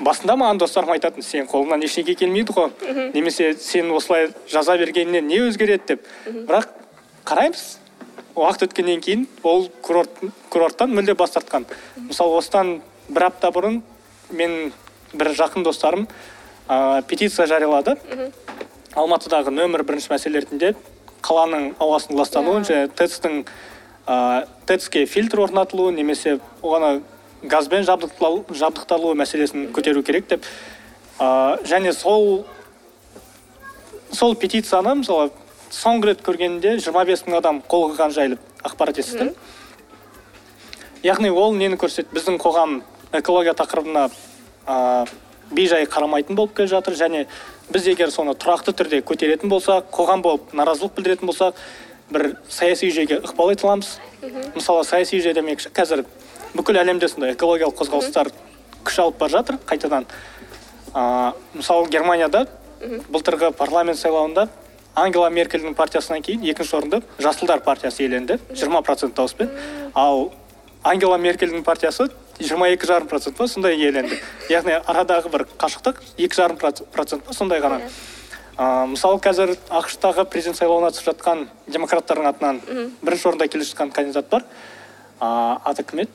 басында 0.00 0.36
маған 0.38 0.60
достарым 0.62 0.94
айтатын 0.94 1.26
сен 1.26 1.48
қолыңнан 1.50 1.84
ештеңе 1.84 2.14
келмейді 2.16 2.54
ғой 2.56 3.10
немесе 3.14 3.52
сен 3.58 3.90
осылай 3.92 4.30
жаза 4.48 4.78
бергеннен 4.78 5.26
не 5.26 5.42
өзгереді? 5.48 5.86
деп. 5.86 6.06
Бірақ 6.26 6.70
қараймыз. 7.26 7.78
Уақыт 8.38 8.68
өткеннен 8.68 9.00
кейін 9.02 9.26
ол 9.42 9.66
курорт 9.82 10.22
курорттан 10.48 10.94
мүлде 10.94 11.16
бас 11.18 11.34
тартқан. 11.34 11.66
Мысалы 11.96 12.38
осыдан 12.38 12.78
бір 13.08 13.26
апта 13.26 13.50
бұрын 13.50 13.82
мен 14.30 14.72
бір 15.12 15.34
жақын 15.34 15.66
достарым 15.66 16.06
ә, 16.68 17.02
петиция 17.06 17.46
жариялады. 17.46 17.96
Алматыдағы 18.94 19.52
нөмір 19.54 19.84
бірінші 19.86 20.10
мәселе 20.12 20.42
ретінде 20.42 20.74
қаланың 21.22 21.74
ауасының 21.78 22.18
ластануын 22.18 22.66
және 22.66 22.88
тэц-тің 22.98 23.44
ә, 24.06 24.46
тэц-ке 24.66 25.04
фильтр 25.06 25.44
орнатылуы 25.46 25.92
немесе 25.92 26.38
оған 26.62 27.02
газбен 27.42 27.84
жабдықталу, 27.84 28.44
жабдықталуы 28.50 29.14
мәселесін 29.20 29.70
көтеру 29.72 30.02
керек 30.02 30.28
деп 30.28 30.44
ә, 31.18 31.60
және 31.64 31.92
сол 31.92 32.44
сол 34.12 34.34
петицияны 34.34 34.96
мысалы 35.04 35.30
соңғы 35.70 36.10
рет 36.10 36.22
көргенде 36.26 36.76
25 36.80 37.26
мың 37.28 37.38
адам 37.38 37.62
қол 37.62 37.90
қойған 37.92 38.14
жайлы 38.14 38.38
ақпарат 38.66 38.98
естідім. 38.98 39.34
Яғни 41.06 41.30
ол 41.30 41.54
нені 41.56 41.78
көрсетеді 41.80 42.16
біздің 42.16 42.40
қоғам 42.42 42.80
экология 43.16 43.54
тақырыбына 43.56 44.08
ә, 44.66 45.06
бейжай 45.50 45.86
қарамайтын 45.86 46.36
болып 46.36 46.54
келе 46.56 46.68
жатыр. 46.68 46.94
Және 46.94 47.26
біз 47.72 47.86
егер 47.90 48.10
соны 48.10 48.34
тұрақты 48.34 48.74
түрде 48.76 49.02
көтеретін 49.06 49.50
болсақ 49.50 49.90
қоғам 49.94 50.22
болып 50.22 50.54
наразылық 50.54 50.94
білдіретін 50.96 51.30
болсақ 51.30 51.58
бір 52.10 52.36
саяси 52.48 52.90
жүйеге 52.90 53.20
ықпал 53.24 53.52
ете 53.52 53.66
аламыз. 53.66 53.98
Мысалы 54.54 54.84
саяси 54.84 55.20
жүйе 55.20 55.34
демекші 55.34 55.70
қазір 55.74 56.04
бүкіл 56.54 56.80
әлемде 56.82 57.08
сондай 57.08 57.34
экологиялық 57.34 57.78
қозғалыстар 57.78 58.32
күш 58.84 58.98
алып 59.02 59.18
бара 59.20 59.38
жатыр 59.38 59.60
қайтадан. 59.66 60.06
Ә, 60.94 61.32
мысалы 61.54 61.88
германияда 61.88 62.46
былтырғы 62.80 63.52
парламент 63.52 63.98
сайлауында 63.98 64.48
ангела 64.94 65.30
меркельдің 65.30 65.74
партиясынан 65.78 66.22
кейін 66.26 66.46
екінші 66.50 66.76
орынды 66.78 67.02
жасылдар 67.18 67.62
партиясы 67.62 68.02
иеленді 68.02 68.38
20 68.50 68.82
процент 68.82 69.14
дауыспен. 69.14 69.50
Ал 69.94 70.32
ангела 70.82 71.18
меркельдің 71.18 71.62
партиясы 71.62 72.08
22 72.40 72.86
жарым 72.88 73.08
процент 73.08 73.36
па 73.36 73.46
сондай 73.48 73.76
иеленді. 73.76 74.16
Яғни 74.48 74.78
арадағы 74.88 75.30
бір 75.32 75.44
қашықтық 75.60 76.00
екі 76.16 76.36
жарым 76.36 76.56
процент 76.58 77.24
па 77.26 77.34
сондай 77.36 77.60
ғана. 77.60 77.80
Ә, 78.56 78.86
мысалы 78.88 79.20
қазір 79.20 79.54
ақш 79.68 79.98
тағы 80.00 80.24
президент 80.28 80.58
сайлауына 80.58 80.90
түсіп 80.94 81.12
жатқан 81.12 81.46
демократтардың 81.68 82.28
атынан 82.32 82.60
бірінші 83.04 83.28
орында 83.30 83.48
келе 83.48 83.64
жатқан 83.68 83.92
кандидат 83.92 84.28
бар. 84.32 84.44
Ә, 85.20 85.60
аты 85.68 85.84
кім 85.84 86.04
еді? 86.04 86.10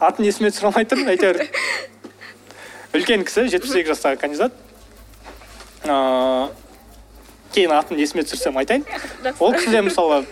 Атын 0.00 0.26
есіме 0.26 0.50
түсіре 0.50 0.70
алмай 0.70 0.86
тұрмын 0.86 1.14
әйтеуір. 1.14 1.44
Үлкен 2.98 3.26
кісі 3.26 3.46
жетпіс 3.50 3.74
сегіз 3.74 3.94
жастағы 3.94 4.18
кандидат. 4.22 4.54
Ыыы 5.86 6.50
кейін 7.54 7.72
атын 7.74 7.98
есіме 7.98 8.22
түсірсем 8.26 8.58
айтайын. 8.60 8.84
Ол 9.38 9.54
кісі 9.56 9.72
де 9.72 9.82
мысалы 9.82 10.22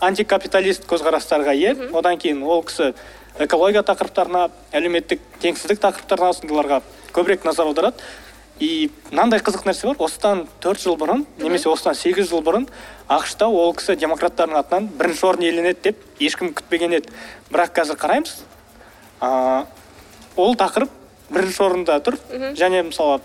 антикапиталист 0.00 0.86
көзқарастарға 0.88 1.54
ие. 1.56 1.74
Одан 1.92 2.18
кейін 2.18 2.42
ол 2.42 2.62
кісі 2.64 2.94
экология 3.38 3.82
тақырыптарына 3.86 4.48
әлеуметтік 4.72 5.20
теңсіздік 5.42 5.80
тақырыптарына 5.84 6.32
сондайларға 6.40 6.80
көбірек 7.14 7.44
назар 7.44 7.70
аударады. 7.70 8.02
И 8.60 8.90
мынандай 9.10 9.40
қызық 9.40 9.64
нәрсе 9.64 9.86
бар. 9.88 9.96
Осыдан 10.04 10.46
төрт 10.60 10.82
жыл 10.82 10.96
бұрын 11.00 11.24
немесе 11.40 11.70
осыдан 11.70 11.94
сегіз 11.96 12.28
жыл 12.28 12.42
бұрын 12.44 12.66
ақшта 13.08 13.48
ол 13.48 13.72
кісі 13.72 13.96
демократтардың 13.96 14.58
атынан 14.60 14.88
бірінші 14.98 15.26
орын 15.30 15.46
иеленеді 15.46 15.80
деп 15.88 16.02
ешкім 16.20 16.52
күтпеген 16.52 16.98
еді. 16.98 17.08
Бірақ 17.48 17.72
қазір 17.78 17.96
қараймыз. 18.00 18.34
Ол 20.36 20.56
тақырып 20.60 20.92
бірінші 21.30 21.62
орында 21.64 22.00
тұр. 22.04 22.18
Және 22.58 22.82
мысалы 22.90 23.20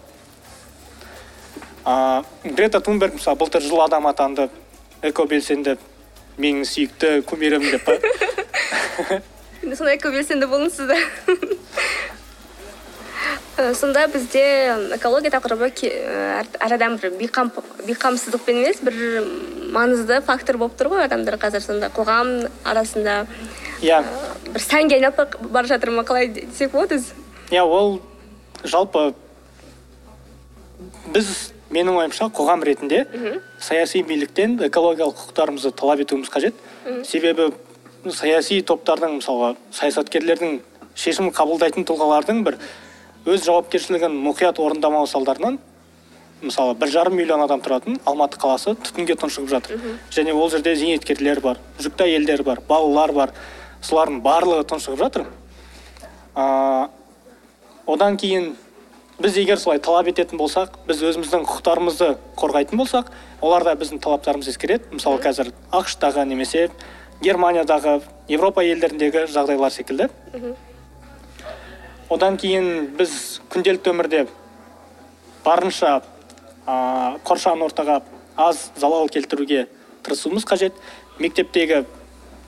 ыыы 1.86 2.54
грета 2.56 2.80
тунберг 2.80 3.20
мысалы 3.20 3.38
былтыр 3.38 3.62
жыл 3.62 3.84
адам 3.84 4.08
атанды 4.08 4.48
экобелсенді 5.04 5.76
менің 6.38 6.66
сүйікті 6.68 7.22
кумирім 7.30 7.64
деп 7.72 7.86
па 7.86 8.00
сондай 9.76 9.98
де 9.98 10.98
Э, 13.58 13.74
сонда 13.74 14.04
бізде 14.12 14.42
экология 14.98 15.32
тақырыбы 15.32 15.70
әр 15.80 16.74
адам 16.76 16.98
бір 17.00 17.14
бейқам 17.16 17.54
бейқамсыздықпен 17.88 18.58
емес 18.60 18.82
бір 18.84 18.98
маңызды 19.72 20.18
фактор 20.28 20.58
болып 20.60 20.76
тұр 20.76 20.90
ғой 20.92 21.06
адамдар 21.06 21.38
қазір 21.40 21.64
сонда 21.64 21.88
қоғам 21.96 22.50
арасында 22.68 23.22
иә 23.80 24.02
бір 24.50 24.60
сәнге 24.60 24.98
айналып 24.98 25.38
бара 25.56 25.72
жатыр 25.72 25.94
ма 25.96 26.04
қалай 26.04 26.28
десек 26.36 26.76
болады 26.76 27.00
өзі 27.00 27.16
иә 27.56 27.64
ол 27.64 28.02
жалпы 28.68 29.14
біз 31.16 31.32
менің 31.74 32.00
ойымша 32.02 32.30
қоғам 32.36 32.64
ретінде 32.66 33.06
саяси 33.60 34.04
биліктен 34.06 34.58
экологиялық 34.68 35.18
құқықтарымызды 35.18 35.72
талап 35.76 36.04
етуіміз 36.06 36.30
қажет. 36.30 36.58
Себебі 37.08 37.52
саяси 38.12 38.62
топтардың 38.62 39.20
мысалға 39.20 39.56
саясаткерлердің 39.74 40.60
шешім 40.96 41.32
қабылдайтын 41.34 41.88
тұлғалардың 41.90 42.44
бір 42.46 42.60
өз 43.26 43.46
жауапкершілігін 43.48 44.14
мұқият 44.28 44.62
орындамау 44.62 45.08
салдарынан 45.10 45.58
мысалы 46.46 46.76
бір 46.78 46.92
жарым 46.94 47.16
миллион 47.18 47.42
адам 47.46 47.62
тұратын 47.64 47.98
алматы 48.06 48.38
қаласы 48.42 48.76
түтінге 48.86 49.16
тұншығып 49.22 49.50
жатыр. 49.50 49.80
Және 50.14 50.36
ол 50.36 50.50
жерде 50.54 50.76
зейнеткерлер 50.78 51.42
бар 51.42 51.62
жүкті 51.80 52.06
әйелдер 52.06 52.44
бар 52.46 52.62
балалар 52.68 53.14
бар 53.16 53.34
солардың 53.82 54.22
барлығы 54.26 54.68
тұншығып 54.70 55.00
жатыр. 55.00 55.26
А, 56.36 56.90
одан 57.88 58.18
кейін 58.18 58.54
біз 59.20 59.38
егер 59.40 59.60
солай 59.60 59.80
талап 59.80 60.10
ететін 60.12 60.40
болсақ 60.40 60.76
біз 60.88 61.02
өзіміздің 61.08 61.46
құқықтарымызды 61.48 62.10
қорғайтын 62.36 62.80
болсақ 62.82 63.12
олар 63.42 63.64
да 63.64 63.76
біздің 63.80 64.02
талаптарымызды 64.04 64.52
ескереді. 64.52 64.90
Мысалы 64.92 65.22
қазір 65.24 65.54
ақш 65.72 65.96
тағы 66.02 66.26
немесе 66.28 66.68
германиядағы 67.24 68.02
европа 68.28 68.64
елдеріндегі 68.66 69.26
жағдайлар 69.32 69.72
секілді. 69.72 70.10
Одан 72.10 72.36
кейін 72.38 72.92
біз 72.98 73.40
күнделікті 73.54 73.94
өмірде 73.94 74.26
барынша 75.46 76.02
а, 76.68 77.16
қоршаған 77.24 77.64
ортаға 77.70 78.02
аз 78.36 78.70
залал 78.76 79.08
келтіруге 79.08 79.68
тырысуымыз 80.04 80.44
қажет. 80.46 80.76
Мектептегі 81.20 81.86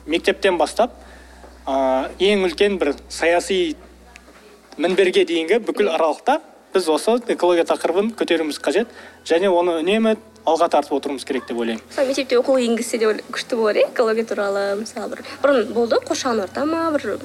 мектептен 0.05 0.59
бастап 0.59 0.91
а, 1.65 2.09
ең 2.19 2.43
үлкен 2.49 2.77
бір 2.77 2.93
саяси 3.07 3.77
мінберге 4.77 5.23
дейінгі 5.25 5.63
бүкіл 5.63 5.89
аралықта 5.95 6.41
біз 6.73 6.89
осы 6.89 7.17
экология 7.27 7.63
тақырыбын 7.65 8.11
көтеруіміз 8.17 8.59
қажет 8.61 8.87
және 9.25 9.49
оны 9.49 9.79
үнемі 9.81 10.17
алға 10.47 10.69
тартып 10.71 10.93
отыруымыз 10.97 11.25
керек 11.27 11.47
деп 11.47 11.57
ойлаймын. 11.59 11.81
Мысалы 11.89 12.07
мектепте 12.07 12.37
оқуға 12.39 12.61
енгізсе 12.63 12.97
де 13.01 13.09
күшті 13.31 13.57
болар 13.59 13.75
иә 13.81 13.89
экология 13.91 14.25
туралы 14.25 14.63
мысалы 14.79 15.09
бір 15.15 15.23
бұрын 15.43 15.73
болды 15.73 15.99
қоршаған 16.07 16.43
орта 16.45 16.65
ма 16.65 16.85
бір 16.95 17.17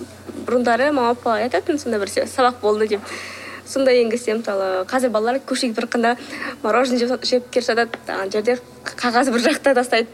бұрындары 0.46 0.90
мама 0.92 1.14
папа 1.14 1.37
айтатын 1.42 1.78
сонда 1.78 2.00
бір 2.02 2.11
сабақ 2.11 2.61
болды 2.62 2.88
деп. 2.96 3.00
Сондай 3.66 4.02
енгізсе 4.02 4.34
мысалы 4.34 4.84
қазір 4.90 5.11
балалар 5.14 5.38
көшеге 5.46 5.75
бір 5.76 5.87
қында 5.87 6.16
мороженое 6.62 6.99
жеп- 7.06 7.25
жеп 7.25 7.50
келе 7.50 7.66
жатады 7.66 7.99
ана 8.08 8.26
жерде 8.30 8.58
қағаз 8.84 9.30
бір 9.30 9.46
жақта 9.46 9.75
тастайды. 9.75 10.08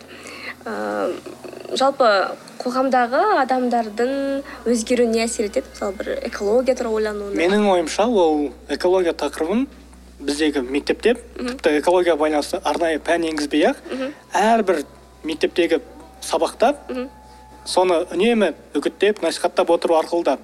Ыыы 0.66 1.76
жалпы 1.76 2.36
қоғамдағы 2.58 3.20
адамдардың 3.44 4.12
өзгеруіне 4.68 5.24
әсер 5.24 5.48
етеді. 5.48 5.66
Мысалы 5.72 5.98
бір 5.98 6.10
экология 6.28 6.74
туралы 6.78 7.00
ойлануына. 7.02 7.36
Менің 7.38 7.68
ойымша 7.72 8.06
ол 8.08 8.50
экология 8.68 9.14
тақырыбын 9.14 9.66
біздегі 10.18 10.64
мектепте 10.66 11.14
тіпті 11.38 11.76
экологияға 11.78 12.18
байланысты 12.24 12.60
арнайы 12.66 12.98
пән 12.98 13.28
енгізбей 13.30 13.68
ақ 13.70 13.82
әрбір 14.34 14.82
мектептегі 15.22 15.80
сабақта 16.24 16.74
соны 17.68 18.00
үнемі 18.14 18.52
үгіттеп 18.74 19.22
насихаттап 19.22 19.70
отыру 19.70 19.98
арқылы 20.00 20.24
да 20.24 20.38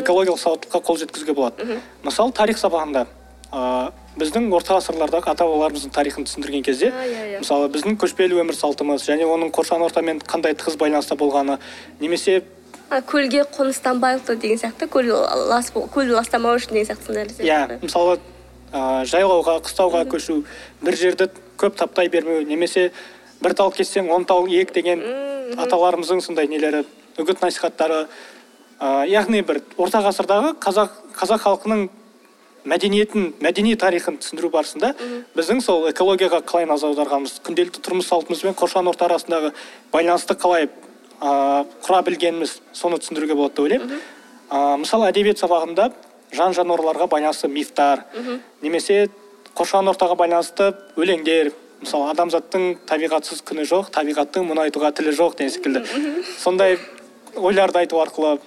экологиялық 0.00 0.40
сауаттылыққа 0.40 0.80
қол 0.86 0.98
жеткізуге 1.02 1.34
болады. 1.34 1.80
Мысалы 2.02 2.32
тарих 2.32 2.58
сабағында. 2.58 3.06
Ыыы 3.52 3.90
біздің 4.18 4.48
орта 4.52 4.74
ғасырлардағы 4.76 5.30
ата 5.30 5.44
бабаларымыздың 5.46 5.92
тарихын 5.94 6.24
түсіндірген 6.26 6.64
кезде 6.66 6.88
иә, 6.90 7.04
иә. 7.14 7.38
мысалы 7.38 7.68
біздің 7.70 7.94
көшпелі 8.02 8.40
өмір 8.42 8.56
салтымыз 8.58 9.04
және 9.06 9.24
оның 9.30 9.52
қоршаған 9.54 9.84
ортамен 9.86 10.18
қандай 10.26 10.56
тығыз 10.58 10.76
байланыста 10.80 11.14
болғаны 11.16 11.58
немесе 12.00 12.42
А, 12.90 13.02
көлге 13.02 13.44
қоныстанбайлықты 13.52 14.36
деген 14.40 14.56
сияқты 14.58 14.88
көл 14.88 15.10
лас 15.12 15.70
бол- 15.74 15.86
көл 15.92 16.08
ластамау 16.16 16.56
үшін 16.56 16.72
деген 16.72 16.86
сияқты 16.88 17.06
сондай 17.06 17.26
нәрсе 17.26 17.44
иә 17.44 17.78
мысалы 17.82 18.18
ә, 18.72 19.04
жайлауға 19.04 19.58
қыстауға 19.62 20.06
көшу 20.08 20.42
бір 20.82 20.96
жерді 20.96 21.28
көп 21.58 21.76
таптай 21.76 22.08
бермеу 22.08 22.42
немесе 22.48 22.90
бір 23.42 23.54
тал 23.54 23.70
кессең 23.70 24.08
он 24.10 24.24
тал 24.24 24.46
ек 24.48 24.72
деген 24.72 25.04
аталарымыздың 25.56 26.20
сондай 26.24 26.48
нелері 26.48 26.84
үгіт 27.18 27.42
насихаттары 27.42 28.08
ә, 28.80 29.06
яғни 29.06 29.42
бір 29.44 29.60
орта 29.76 30.00
ғасырдағы 30.02 30.54
қазақ 30.58 30.90
қазақ 31.20 31.44
халқының 31.44 31.88
мәдениетін 32.68 33.32
мәдени 33.42 33.74
тарихын 33.80 34.18
түсіндіру 34.20 34.50
барысында 34.52 34.92
біздің 35.36 35.62
сол 35.64 35.86
экологияға 35.90 36.42
қалай 36.48 36.66
назар 36.68 36.92
аударғанымыз 36.92 37.38
күнделікті 37.46 37.82
тұрмыс 37.84 38.08
салтымыз 38.10 38.42
бен 38.44 38.56
қоршаған 38.58 38.90
орта 38.92 39.08
арасындағы 39.08 39.52
байланысты 39.92 40.36
қалай 40.38 40.68
ә, 40.68 41.64
құра 41.86 42.02
білгеніміз 42.06 42.58
соны 42.72 42.98
түсіндіруге 43.02 43.36
болады 43.38 43.54
деп 43.54 43.64
ойлаймын. 43.64 44.02
Ә, 44.50 44.76
мысалы 44.82 45.08
әдебиет 45.12 45.40
сабағында 45.40 45.90
жан 46.34 46.54
жануарларға 46.56 47.08
байланысты 47.08 47.48
мифтар 47.48 48.04
немесе 48.62 49.08
қоршаған 49.56 49.92
ортаға 49.94 50.18
байланысты 50.18 50.72
өлеңдер. 50.96 51.52
Мысалы 51.78 52.10
адамзаттың 52.10 52.80
табиғатсыз 52.90 53.44
күні 53.46 53.64
жоқ 53.70 53.92
табиғаттың 53.94 54.48
мұны 54.48 54.64
айтуға 54.66 54.90
тілі 54.98 55.12
жоқ 55.14 55.36
деген 55.38 55.52
секілді. 55.54 55.84
Сондай 56.38 56.78
ойларды 57.36 57.78
айту 57.78 58.00
арқылы 58.02 58.38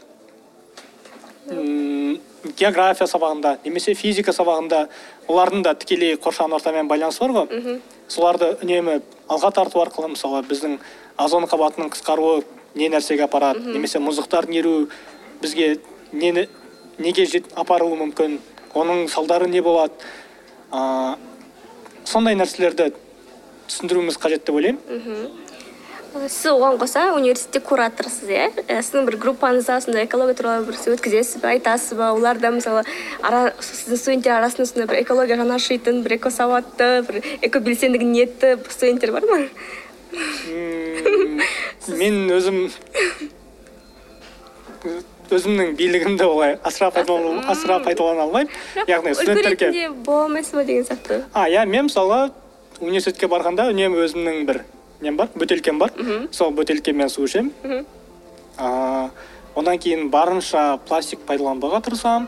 география 2.58 3.08
сабағында 3.08 3.58
немесе 3.66 3.94
физика 3.94 4.34
сабағында 4.34 4.88
олардың 5.28 5.64
да 5.66 5.76
тікелей 5.76 6.16
қоршаған 6.16 6.58
ортамен 6.58 6.88
байланысы 6.88 7.20
бар 7.24 7.36
ғой 7.38 7.80
соларды 8.08 8.56
үнемі 8.64 9.02
алға 9.30 9.52
тарту 9.56 9.82
арқылы 9.84 10.14
мысалы 10.16 10.44
біздің 10.50 10.80
озон 11.18 11.46
қабатының 11.46 11.92
қысқаруы 11.94 12.44
не 12.76 12.90
нәрсеге 12.90 13.28
апарады 13.28 13.74
немесе 13.74 14.00
мұздықтардың 14.00 14.58
еруі 14.58 14.88
бізге 15.42 15.78
нені 16.12 16.48
неге 17.02 17.26
жет, 17.26 17.48
апаруы 17.58 17.96
мүмкін 18.00 18.38
оның 18.78 19.08
салдары 19.12 19.48
не 19.50 19.62
болады. 19.62 19.94
А, 20.72 21.18
сондай 22.06 22.36
нәрселерді 22.40 22.92
түсіндіруіміз 23.68 24.18
қажет 24.22 24.46
деп 24.46 24.56
ойлаймын. 24.56 24.80
Сіз 26.12 26.52
оған 26.52 26.78
қоса 26.82 27.06
университетте 27.16 27.62
кураторсыз 27.64 28.30
иә? 28.30 28.48
Сіздің 28.68 29.06
бір 29.08 29.16
группаңызда 29.22 29.78
сондай 29.84 30.06
экология 30.06 30.36
туралы 30.36 30.66
бір 30.68 30.76
өткізесіз 30.76 31.40
ба 31.42 31.54
айтасыз 31.54 31.96
ба? 31.96 32.12
Оларда 32.12 32.52
мысалы 32.52 32.84
ара, 33.24 33.54
сіздің 33.64 34.02
студенттер 34.02 34.36
арасында 34.36 34.68
сондай 34.68 34.90
бір 34.92 35.02
экология 35.06 35.38
жаны 35.40 35.56
ашитын 35.56 36.02
бір 36.04 36.18
экосауатты 36.18 36.90
бір 37.08 37.22
экобелсендігі 37.48 38.10
ниетті 38.12 38.58
студенттер 38.70 39.14
бар 39.16 39.28
ма? 39.30 39.40
М, 40.52 41.40
мен 41.96 42.20
өзім 42.36 42.60
өзімнің 45.32 45.74
билігімді 45.80 46.28
олай 46.28 46.58
асыра 46.68 46.92
асыра 46.92 47.80
пайдалана 47.80 48.28
алмаймын. 48.28 48.52
Яғни 48.90 49.16
студенттерге 49.16 49.90
бола 49.96 50.28
алмайсыз 50.28 50.60
ба 50.60 50.66
деген 50.68 50.84
сияқты? 50.84 51.24
А 51.32 51.48
иә 51.48 51.64
мен 51.66 51.88
мысалға 51.88 52.34
университетке 52.82 53.32
барғанда 53.32 53.70
үнемі 53.72 54.04
өзімнің 54.04 54.46
бір 54.50 54.64
нем 55.02 55.18
бар? 55.18 55.30
Бөтелкем 55.36 55.80
бар. 55.80 55.92
Сол 56.32 56.52
бөтелкеммен 56.52 57.10
су 57.10 57.26
ішемін 57.26 57.52
Мгм. 57.64 57.86
а, 58.58 59.10
одан 59.56 59.78
кейін 59.80 60.10
барынша 60.10 60.78
пластик 60.88 61.20
пайдаланбауға 61.28 61.82
тырысамын. 61.88 62.28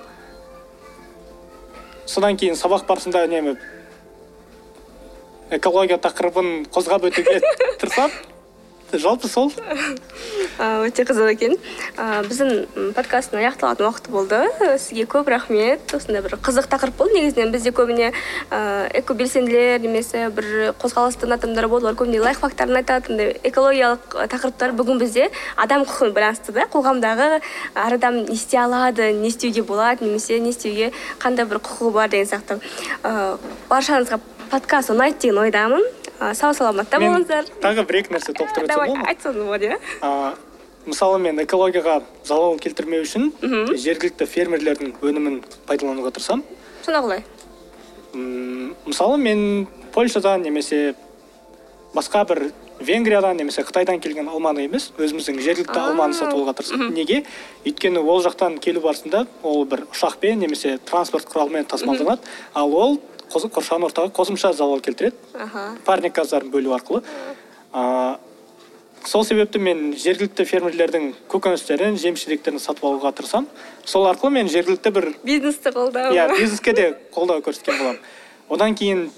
Содан 2.05 2.35
кейін 2.37 2.55
сабақ 2.59 2.85
барысында 2.87 3.23
үнемі 3.27 3.57
экология 5.51 5.97
тақырыбын 5.97 6.65
қозғап 6.73 7.05
өтуге 7.09 7.39
тырысамын. 7.79 8.11
Жалпы 8.99 9.27
сол. 9.27 9.51
Өте 10.59 11.05
қызық 11.07 11.31
екен. 11.33 11.55
Біздің 11.97 12.91
подкасттың 12.95 13.41
аяқталатын 13.41 13.87
уақыты 13.87 14.11
болды. 14.13 14.39
Сізге 14.81 15.05
көп 15.09 15.31
рахмет. 15.33 15.93
Осындай 15.95 16.21
бір 16.25 16.37
қызық 16.43 16.67
тақырып 16.71 16.97
болды. 16.99 17.17
Негізінен 17.17 17.53
бізде 17.53 17.73
көбіне 17.75 18.11
ә, 18.49 18.89
экобелсенділер 19.01 19.81
немесе 19.83 20.27
бір 20.33 20.73
қозғалыстың 20.81 21.33
адамдары 21.37 21.69
болды. 21.71 21.87
Олар 21.87 21.97
көбіне 21.99 22.21
лайфхактарын 22.23 22.81
айтады. 22.81 23.13
Андай 23.13 23.33
экологиялық 23.43 24.19
тақырыптар 24.31 24.75
бүгін 24.77 25.01
бізде 25.01 25.29
адам 25.55 25.87
құқығына 25.87 26.17
байланысты 26.17 26.53
да. 26.53 26.67
Қоғамдағы 26.73 27.41
әр 27.75 27.97
адам 27.97 28.21
не 28.27 28.37
істей 28.37 28.61
алады 28.61 29.11
не 29.13 29.33
істеуге 29.33 29.63
болады 29.63 30.05
немесе 30.05 30.39
не 30.39 30.53
істеуге 30.53 30.91
қандай 31.19 31.49
бір 31.49 31.63
құқығы 31.63 31.91
бар 31.97 32.13
деген 32.13 32.29
сияқты. 32.29 32.61
Ә, 33.03 33.37
баршаңызға 33.69 34.21
подкаст 34.51 34.93
ұнайды 34.93 35.21
деген 35.23 35.43
ойдамын. 35.47 36.02
Сау 36.19 36.53
саламатта 36.53 36.99
болыңыздар. 37.01 37.47
тағы 37.61 37.85
бір 37.89 37.99
екі 38.01 38.13
нәрсе 38.15 38.33
толықтыра 38.33 38.65
өтсем 38.65 38.73
давай 38.73 38.89
айтсаңыз 39.13 39.45
болады 39.45 39.71
иә 39.71 40.33
мысалы 40.85 41.19
мен 41.19 41.39
экологияға 41.43 42.01
залал 42.27 42.57
келтірмеу 42.59 43.05
үшін 43.05 43.31
жергілікті 43.75 44.27
фермерлердің 44.27 44.97
өнімін 45.01 45.39
пайдалануға 45.67 46.11
тырысамын 46.17 46.43
сонда 46.83 46.99
қалай? 47.05 47.23
Мысалы 48.85 49.17
мен 49.17 49.67
польшадан 49.93 50.43
немесе 50.43 50.95
басқа 51.93 52.25
бір 52.27 52.51
венгриядан 52.83 53.37
немесе 53.37 53.63
қытайдан 53.63 54.01
келген 54.03 54.27
алманы 54.29 54.65
емес 54.65 54.89
өзіміздің 54.97 55.39
жергілікті 55.45 55.79
алманы 55.79 56.13
сатып 56.17 56.35
алуға 56.35 56.55
тырысады 56.57 56.89
неге? 56.91 57.23
Өйткені 57.65 58.01
ол 58.01 58.21
жақтан 58.25 58.59
келу 58.59 58.81
барысында 58.83 59.25
ол 59.43 59.63
бір 59.69 59.85
ұшақпен 59.93 60.41
немесе 60.43 60.77
транспорт 60.83 61.29
құралымен 61.31 61.67
тасымалданады. 61.69 62.21
Ал 62.53 62.73
ол 62.73 62.99
қоршаған 63.33 63.87
ортаға 63.89 64.11
қосымша 64.13 64.53
залал 64.53 64.81
келтіреді. 64.81 65.15
Аха. 65.33 65.71
Парник 65.85 66.13
газдарын 66.15 66.51
бөлу 66.51 66.73
арқылы. 66.75 67.03
А, 67.73 68.19
сол 69.05 69.25
себепті 69.25 69.59
мен 69.59 69.93
жергілікті 69.97 70.45
фермерлердің 70.47 71.13
көкөністерін 71.31 71.97
жеміс 71.99 72.23
жидектерін 72.23 72.59
сатып 72.59 72.85
алуға 72.87 73.11
тырысамын. 73.17 73.47
Сол 73.85 74.07
арқылы 74.07 74.31
мен 74.37 74.49
жергілікті 74.49 74.91
бір 74.95 75.09
бизнесті 75.23 75.73
қолдау. 75.75 76.13
Иә 76.13 76.29
бизнеске 76.37 76.73
де 76.73 76.87
қолдау 77.13 77.41
көрсеткен 77.43 77.77
боламын. 77.77 77.99
Одан 78.49 78.75
кейін 78.75 79.09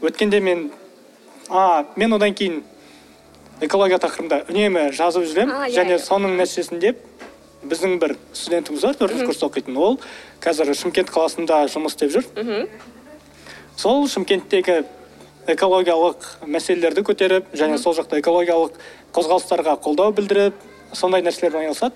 өткенде 0.00 0.40
мен 0.40 0.70
а 1.50 1.84
мен 1.96 2.12
одан 2.12 2.34
кейін 2.34 2.62
экология 3.60 3.98
тақырыбында 3.98 4.44
үнемі 4.48 4.90
жазып 4.92 5.26
жүремін. 5.28 5.66
Иә, 5.66 5.74
және 5.74 5.96
иә. 5.96 6.04
соның 6.04 6.36
нәтижесінде 6.38 6.94
біздің 7.64 7.98
бір 7.98 8.14
студентіміз 8.32 8.84
бар 8.86 8.94
төртінші 8.94 9.26
курста 9.26 9.48
оқитын 9.48 9.76
ол. 9.76 9.98
Қазір 10.40 10.70
шымкент 10.78 11.10
қаласында 11.10 11.64
жұмыс 11.72 11.96
істеп 11.96 12.14
жүр. 12.14 12.28
Мхм 12.36 12.68
сол 13.78 14.08
шымкенттегі 14.10 14.80
экологиялық 15.48 16.24
мәселелерді 16.50 17.04
көтеріп 17.06 17.52
және 17.56 17.78
сол 17.78 17.94
жақта 17.94 18.18
экологиялық 18.18 18.74
қозғалыстарға 19.14 19.76
қолдау 19.84 20.10
білдіріп 20.16 20.56
сондай 20.92 21.22
нәрселермен 21.22 21.68
айналысады. 21.68 21.94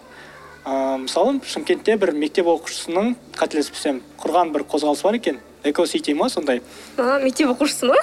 Ә, 0.62 0.96
мысалы 1.02 1.40
шымкентте 1.42 1.96
бір 1.98 2.12
мектеп 2.14 2.46
оқушысының 2.46 3.16
қателеспесем 3.34 3.98
құрған 4.22 4.52
бір 4.54 4.62
қозғалысы 4.70 5.02
бар 5.08 5.18
екен 5.18 5.40
экосити 5.64 6.14
ма 6.14 6.28
сондай? 6.30 6.62
А 6.96 7.18
мектеп 7.18 7.50
оқушысы 7.50 7.90
ма? 7.90 7.98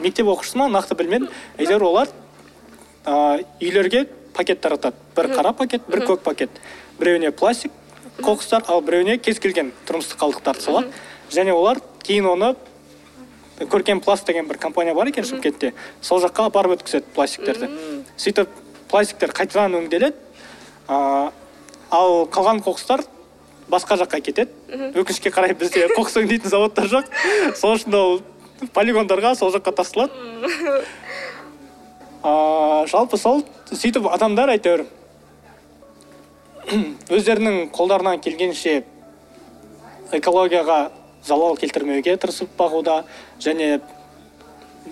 Мектеп 0.00 0.28
оқушысы 0.28 0.60
ма 0.60 0.68
нақты 0.68 0.98
білмедім. 1.00 1.30
Әйтеуір 1.56 1.86
олар 1.88 2.12
ә, 3.06 3.40
үйлерге 3.60 4.04
пакет 4.36 4.60
таратады. 4.60 5.00
Бір 5.16 5.30
қара 5.32 5.54
пакет 5.56 5.88
бір 5.88 6.04
көк 6.04 6.20
пакет. 6.28 6.50
Біреуіне 7.00 7.32
пластик 7.32 7.72
қоқыстар 8.20 8.68
ал 8.68 8.84
біреуіне 8.84 9.16
кез 9.16 9.40
келген 9.40 9.72
тұрмыстық 9.88 10.20
қалдықтарды 10.20 10.60
салады. 10.60 10.92
Және 11.32 11.56
олар 11.56 11.80
кейін 12.04 12.28
оны 12.36 12.54
көркем 13.60 14.00
пласт 14.00 14.26
деген 14.26 14.48
бір 14.48 14.58
компания 14.58 14.94
бар 14.94 15.06
екен 15.06 15.24
шымкентте. 15.24 15.72
Сол 16.02 16.20
жаққа 16.22 16.48
апарып 16.50 16.78
өткізеді 16.78 17.06
пластиктерді. 17.14 17.68
Сөйтіп 18.16 18.48
пластиктер 18.90 19.30
қайтадан 19.34 19.76
өңделеді 19.78 20.14
ә, 20.88 21.30
ал 21.90 22.26
қалған 22.34 22.62
қоқыстар 22.66 23.04
басқа 23.70 23.98
жаққа 24.02 24.20
кетеді. 24.20 24.50
Өкінішке 24.94 25.30
қарай 25.30 25.54
бізде 25.54 25.86
қоқыс 25.96 26.18
өңдейтін 26.22 26.50
заводтар 26.50 26.90
жоқ. 26.90 27.10
Сол 27.56 27.78
үшін 27.78 27.94
ол 27.94 28.20
полигондарға 28.74 29.34
сол 29.38 29.54
жаққа 29.54 29.74
тасталады. 29.80 30.12
А, 32.24 32.84
жалпы 32.90 33.18
сол 33.20 33.44
сөйтіп 33.70 34.08
адамдар 34.08 34.50
әйтеуір 34.54 34.86
өздерінің 37.12 37.68
қолдарынан 37.76 38.22
келгенше 38.24 38.78
экологияға 40.16 40.78
залал 41.26 41.56
келтірмеуге 41.56 42.16
тырысып 42.20 42.52
бағуда 42.58 43.02
және 43.40 43.80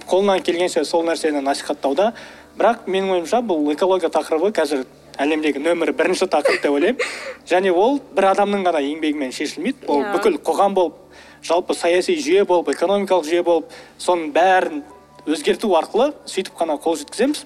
қолынан 0.08 0.42
келгенше 0.42 0.84
сол 0.84 1.04
нәрсені 1.06 1.42
насихаттауда. 1.44 2.12
Бірақ 2.58 2.86
менің 2.86 3.16
ойымша 3.16 3.40
бұл 3.44 3.70
экология 3.72 4.10
тақырыбы 4.12 4.52
қазір 4.56 4.84
әлемдегі 5.20 5.60
нөмір 5.62 5.92
бірінші 5.96 6.28
тақырып 6.32 6.62
деп 6.62 6.72
ойлаймын. 6.72 7.00
Және 7.52 7.72
ол 7.72 8.00
бір 8.16 8.30
адамның 8.32 8.64
ғана 8.66 8.80
еңбегімен 8.84 9.32
шешілмейді. 9.32 9.86
Ол 9.88 10.02
Иә. 10.02 10.12
бүкіл 10.16 10.38
қоғам 10.44 10.74
болып 10.76 10.98
жалпы 11.44 11.74
саяси 11.74 12.16
жүйе 12.16 12.44
болып 12.48 12.68
экономикалық 12.74 13.28
жүйе 13.28 13.42
болып 13.44 13.72
соның 13.98 14.32
бәрін 14.32 14.82
өзгерту 15.26 15.70
арқылы 15.78 16.10
сөйтіп 16.26 16.56
қана 16.58 16.76
қол 16.82 16.96
жеткіземіз. 16.98 17.44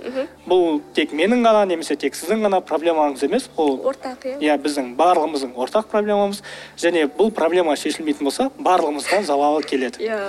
Бұл 0.49 0.81
тек 0.97 1.13
менің 1.17 1.45
ғана 1.45 1.65
немесе 1.69 1.97
тек 2.01 2.17
сіздің 2.17 2.47
ғана 2.47 2.61
проблемаңыз 2.65 3.25
емес 3.27 3.49
ол 3.57 3.77
ортақ 3.91 4.25
иә? 4.25 4.37
иә 4.41 4.57
біздің 4.65 4.95
барлығымыздың 4.97 5.53
ортақ 5.61 5.91
проблемамыз. 5.93 6.43
Және 6.81 7.07
бұл 7.19 7.33
проблема 7.37 7.77
шешілмейтін 7.77 8.31
болса 8.31 8.49
барлығымызға 8.59 9.23
залалы 9.29 9.63
келеді. 9.69 10.01
Иә. 10.09 10.21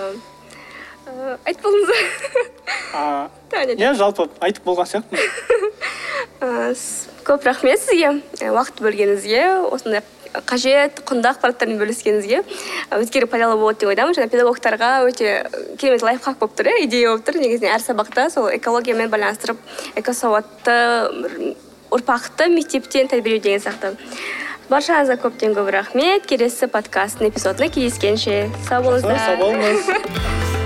Ә, 1.08 1.38
айтып 1.48 1.64
болдыңыз 1.64 1.92
а, 2.94 3.30
Таня. 3.50 3.78
иә 3.80 3.94
жалпы 3.96 4.28
айтып 4.44 4.66
болған 4.68 4.90
сияқтымын 4.92 5.72
Ә, 6.42 6.72
с- 6.76 7.08
көп 7.26 7.44
рахмет 7.48 7.80
сізге. 7.82 8.22
Ә, 8.42 8.52
уақыт 8.54 8.82
бөлгеніңізге. 8.84 9.42
Осындай 9.74 10.02
қажет 10.46 11.00
құнды 11.08 11.32
ақпараттармен 11.32 11.80
бөліскеніңізге. 11.82 12.44
Ә, 12.92 13.00
өздері 13.02 13.26
пайдалы 13.32 13.58
болады 13.58 13.80
деп 13.82 13.90
ойлаймын 13.90 14.14
және 14.14 14.30
педагогтарға 14.30 14.92
өте 15.08 15.32
керемет 15.80 16.04
лайфхак 16.06 16.38
болып 16.38 16.54
тұр 16.60 16.70
иә 16.74 16.84
идея 16.86 17.10
болып 17.16 17.26
тұр. 17.26 17.40
Негізінен 17.42 17.74
әр 17.74 17.82
сабақта 17.82 18.30
сол 18.30 18.50
экологиямен 18.54 19.10
байланыстырып 19.10 19.58
экосауатты 19.96 20.78
ұрпақты 21.90 22.50
мектептен 22.54 23.08
тәрбиелеу 23.08 23.42
деген 23.42 23.64
сияқты. 23.64 23.96
Баршаңызға 24.70 25.16
көптен 25.24 25.56
көп 25.56 25.72
рахмет. 25.72 26.28
Келесі 26.28 26.68
подкасттың 26.68 27.32
эпизодына 27.32 27.72
кездескенше. 27.72 28.52
Сау 28.68 28.84
болыңыздар. 28.84 29.18
Сау 29.26 29.42
болыңыз. 29.46 30.54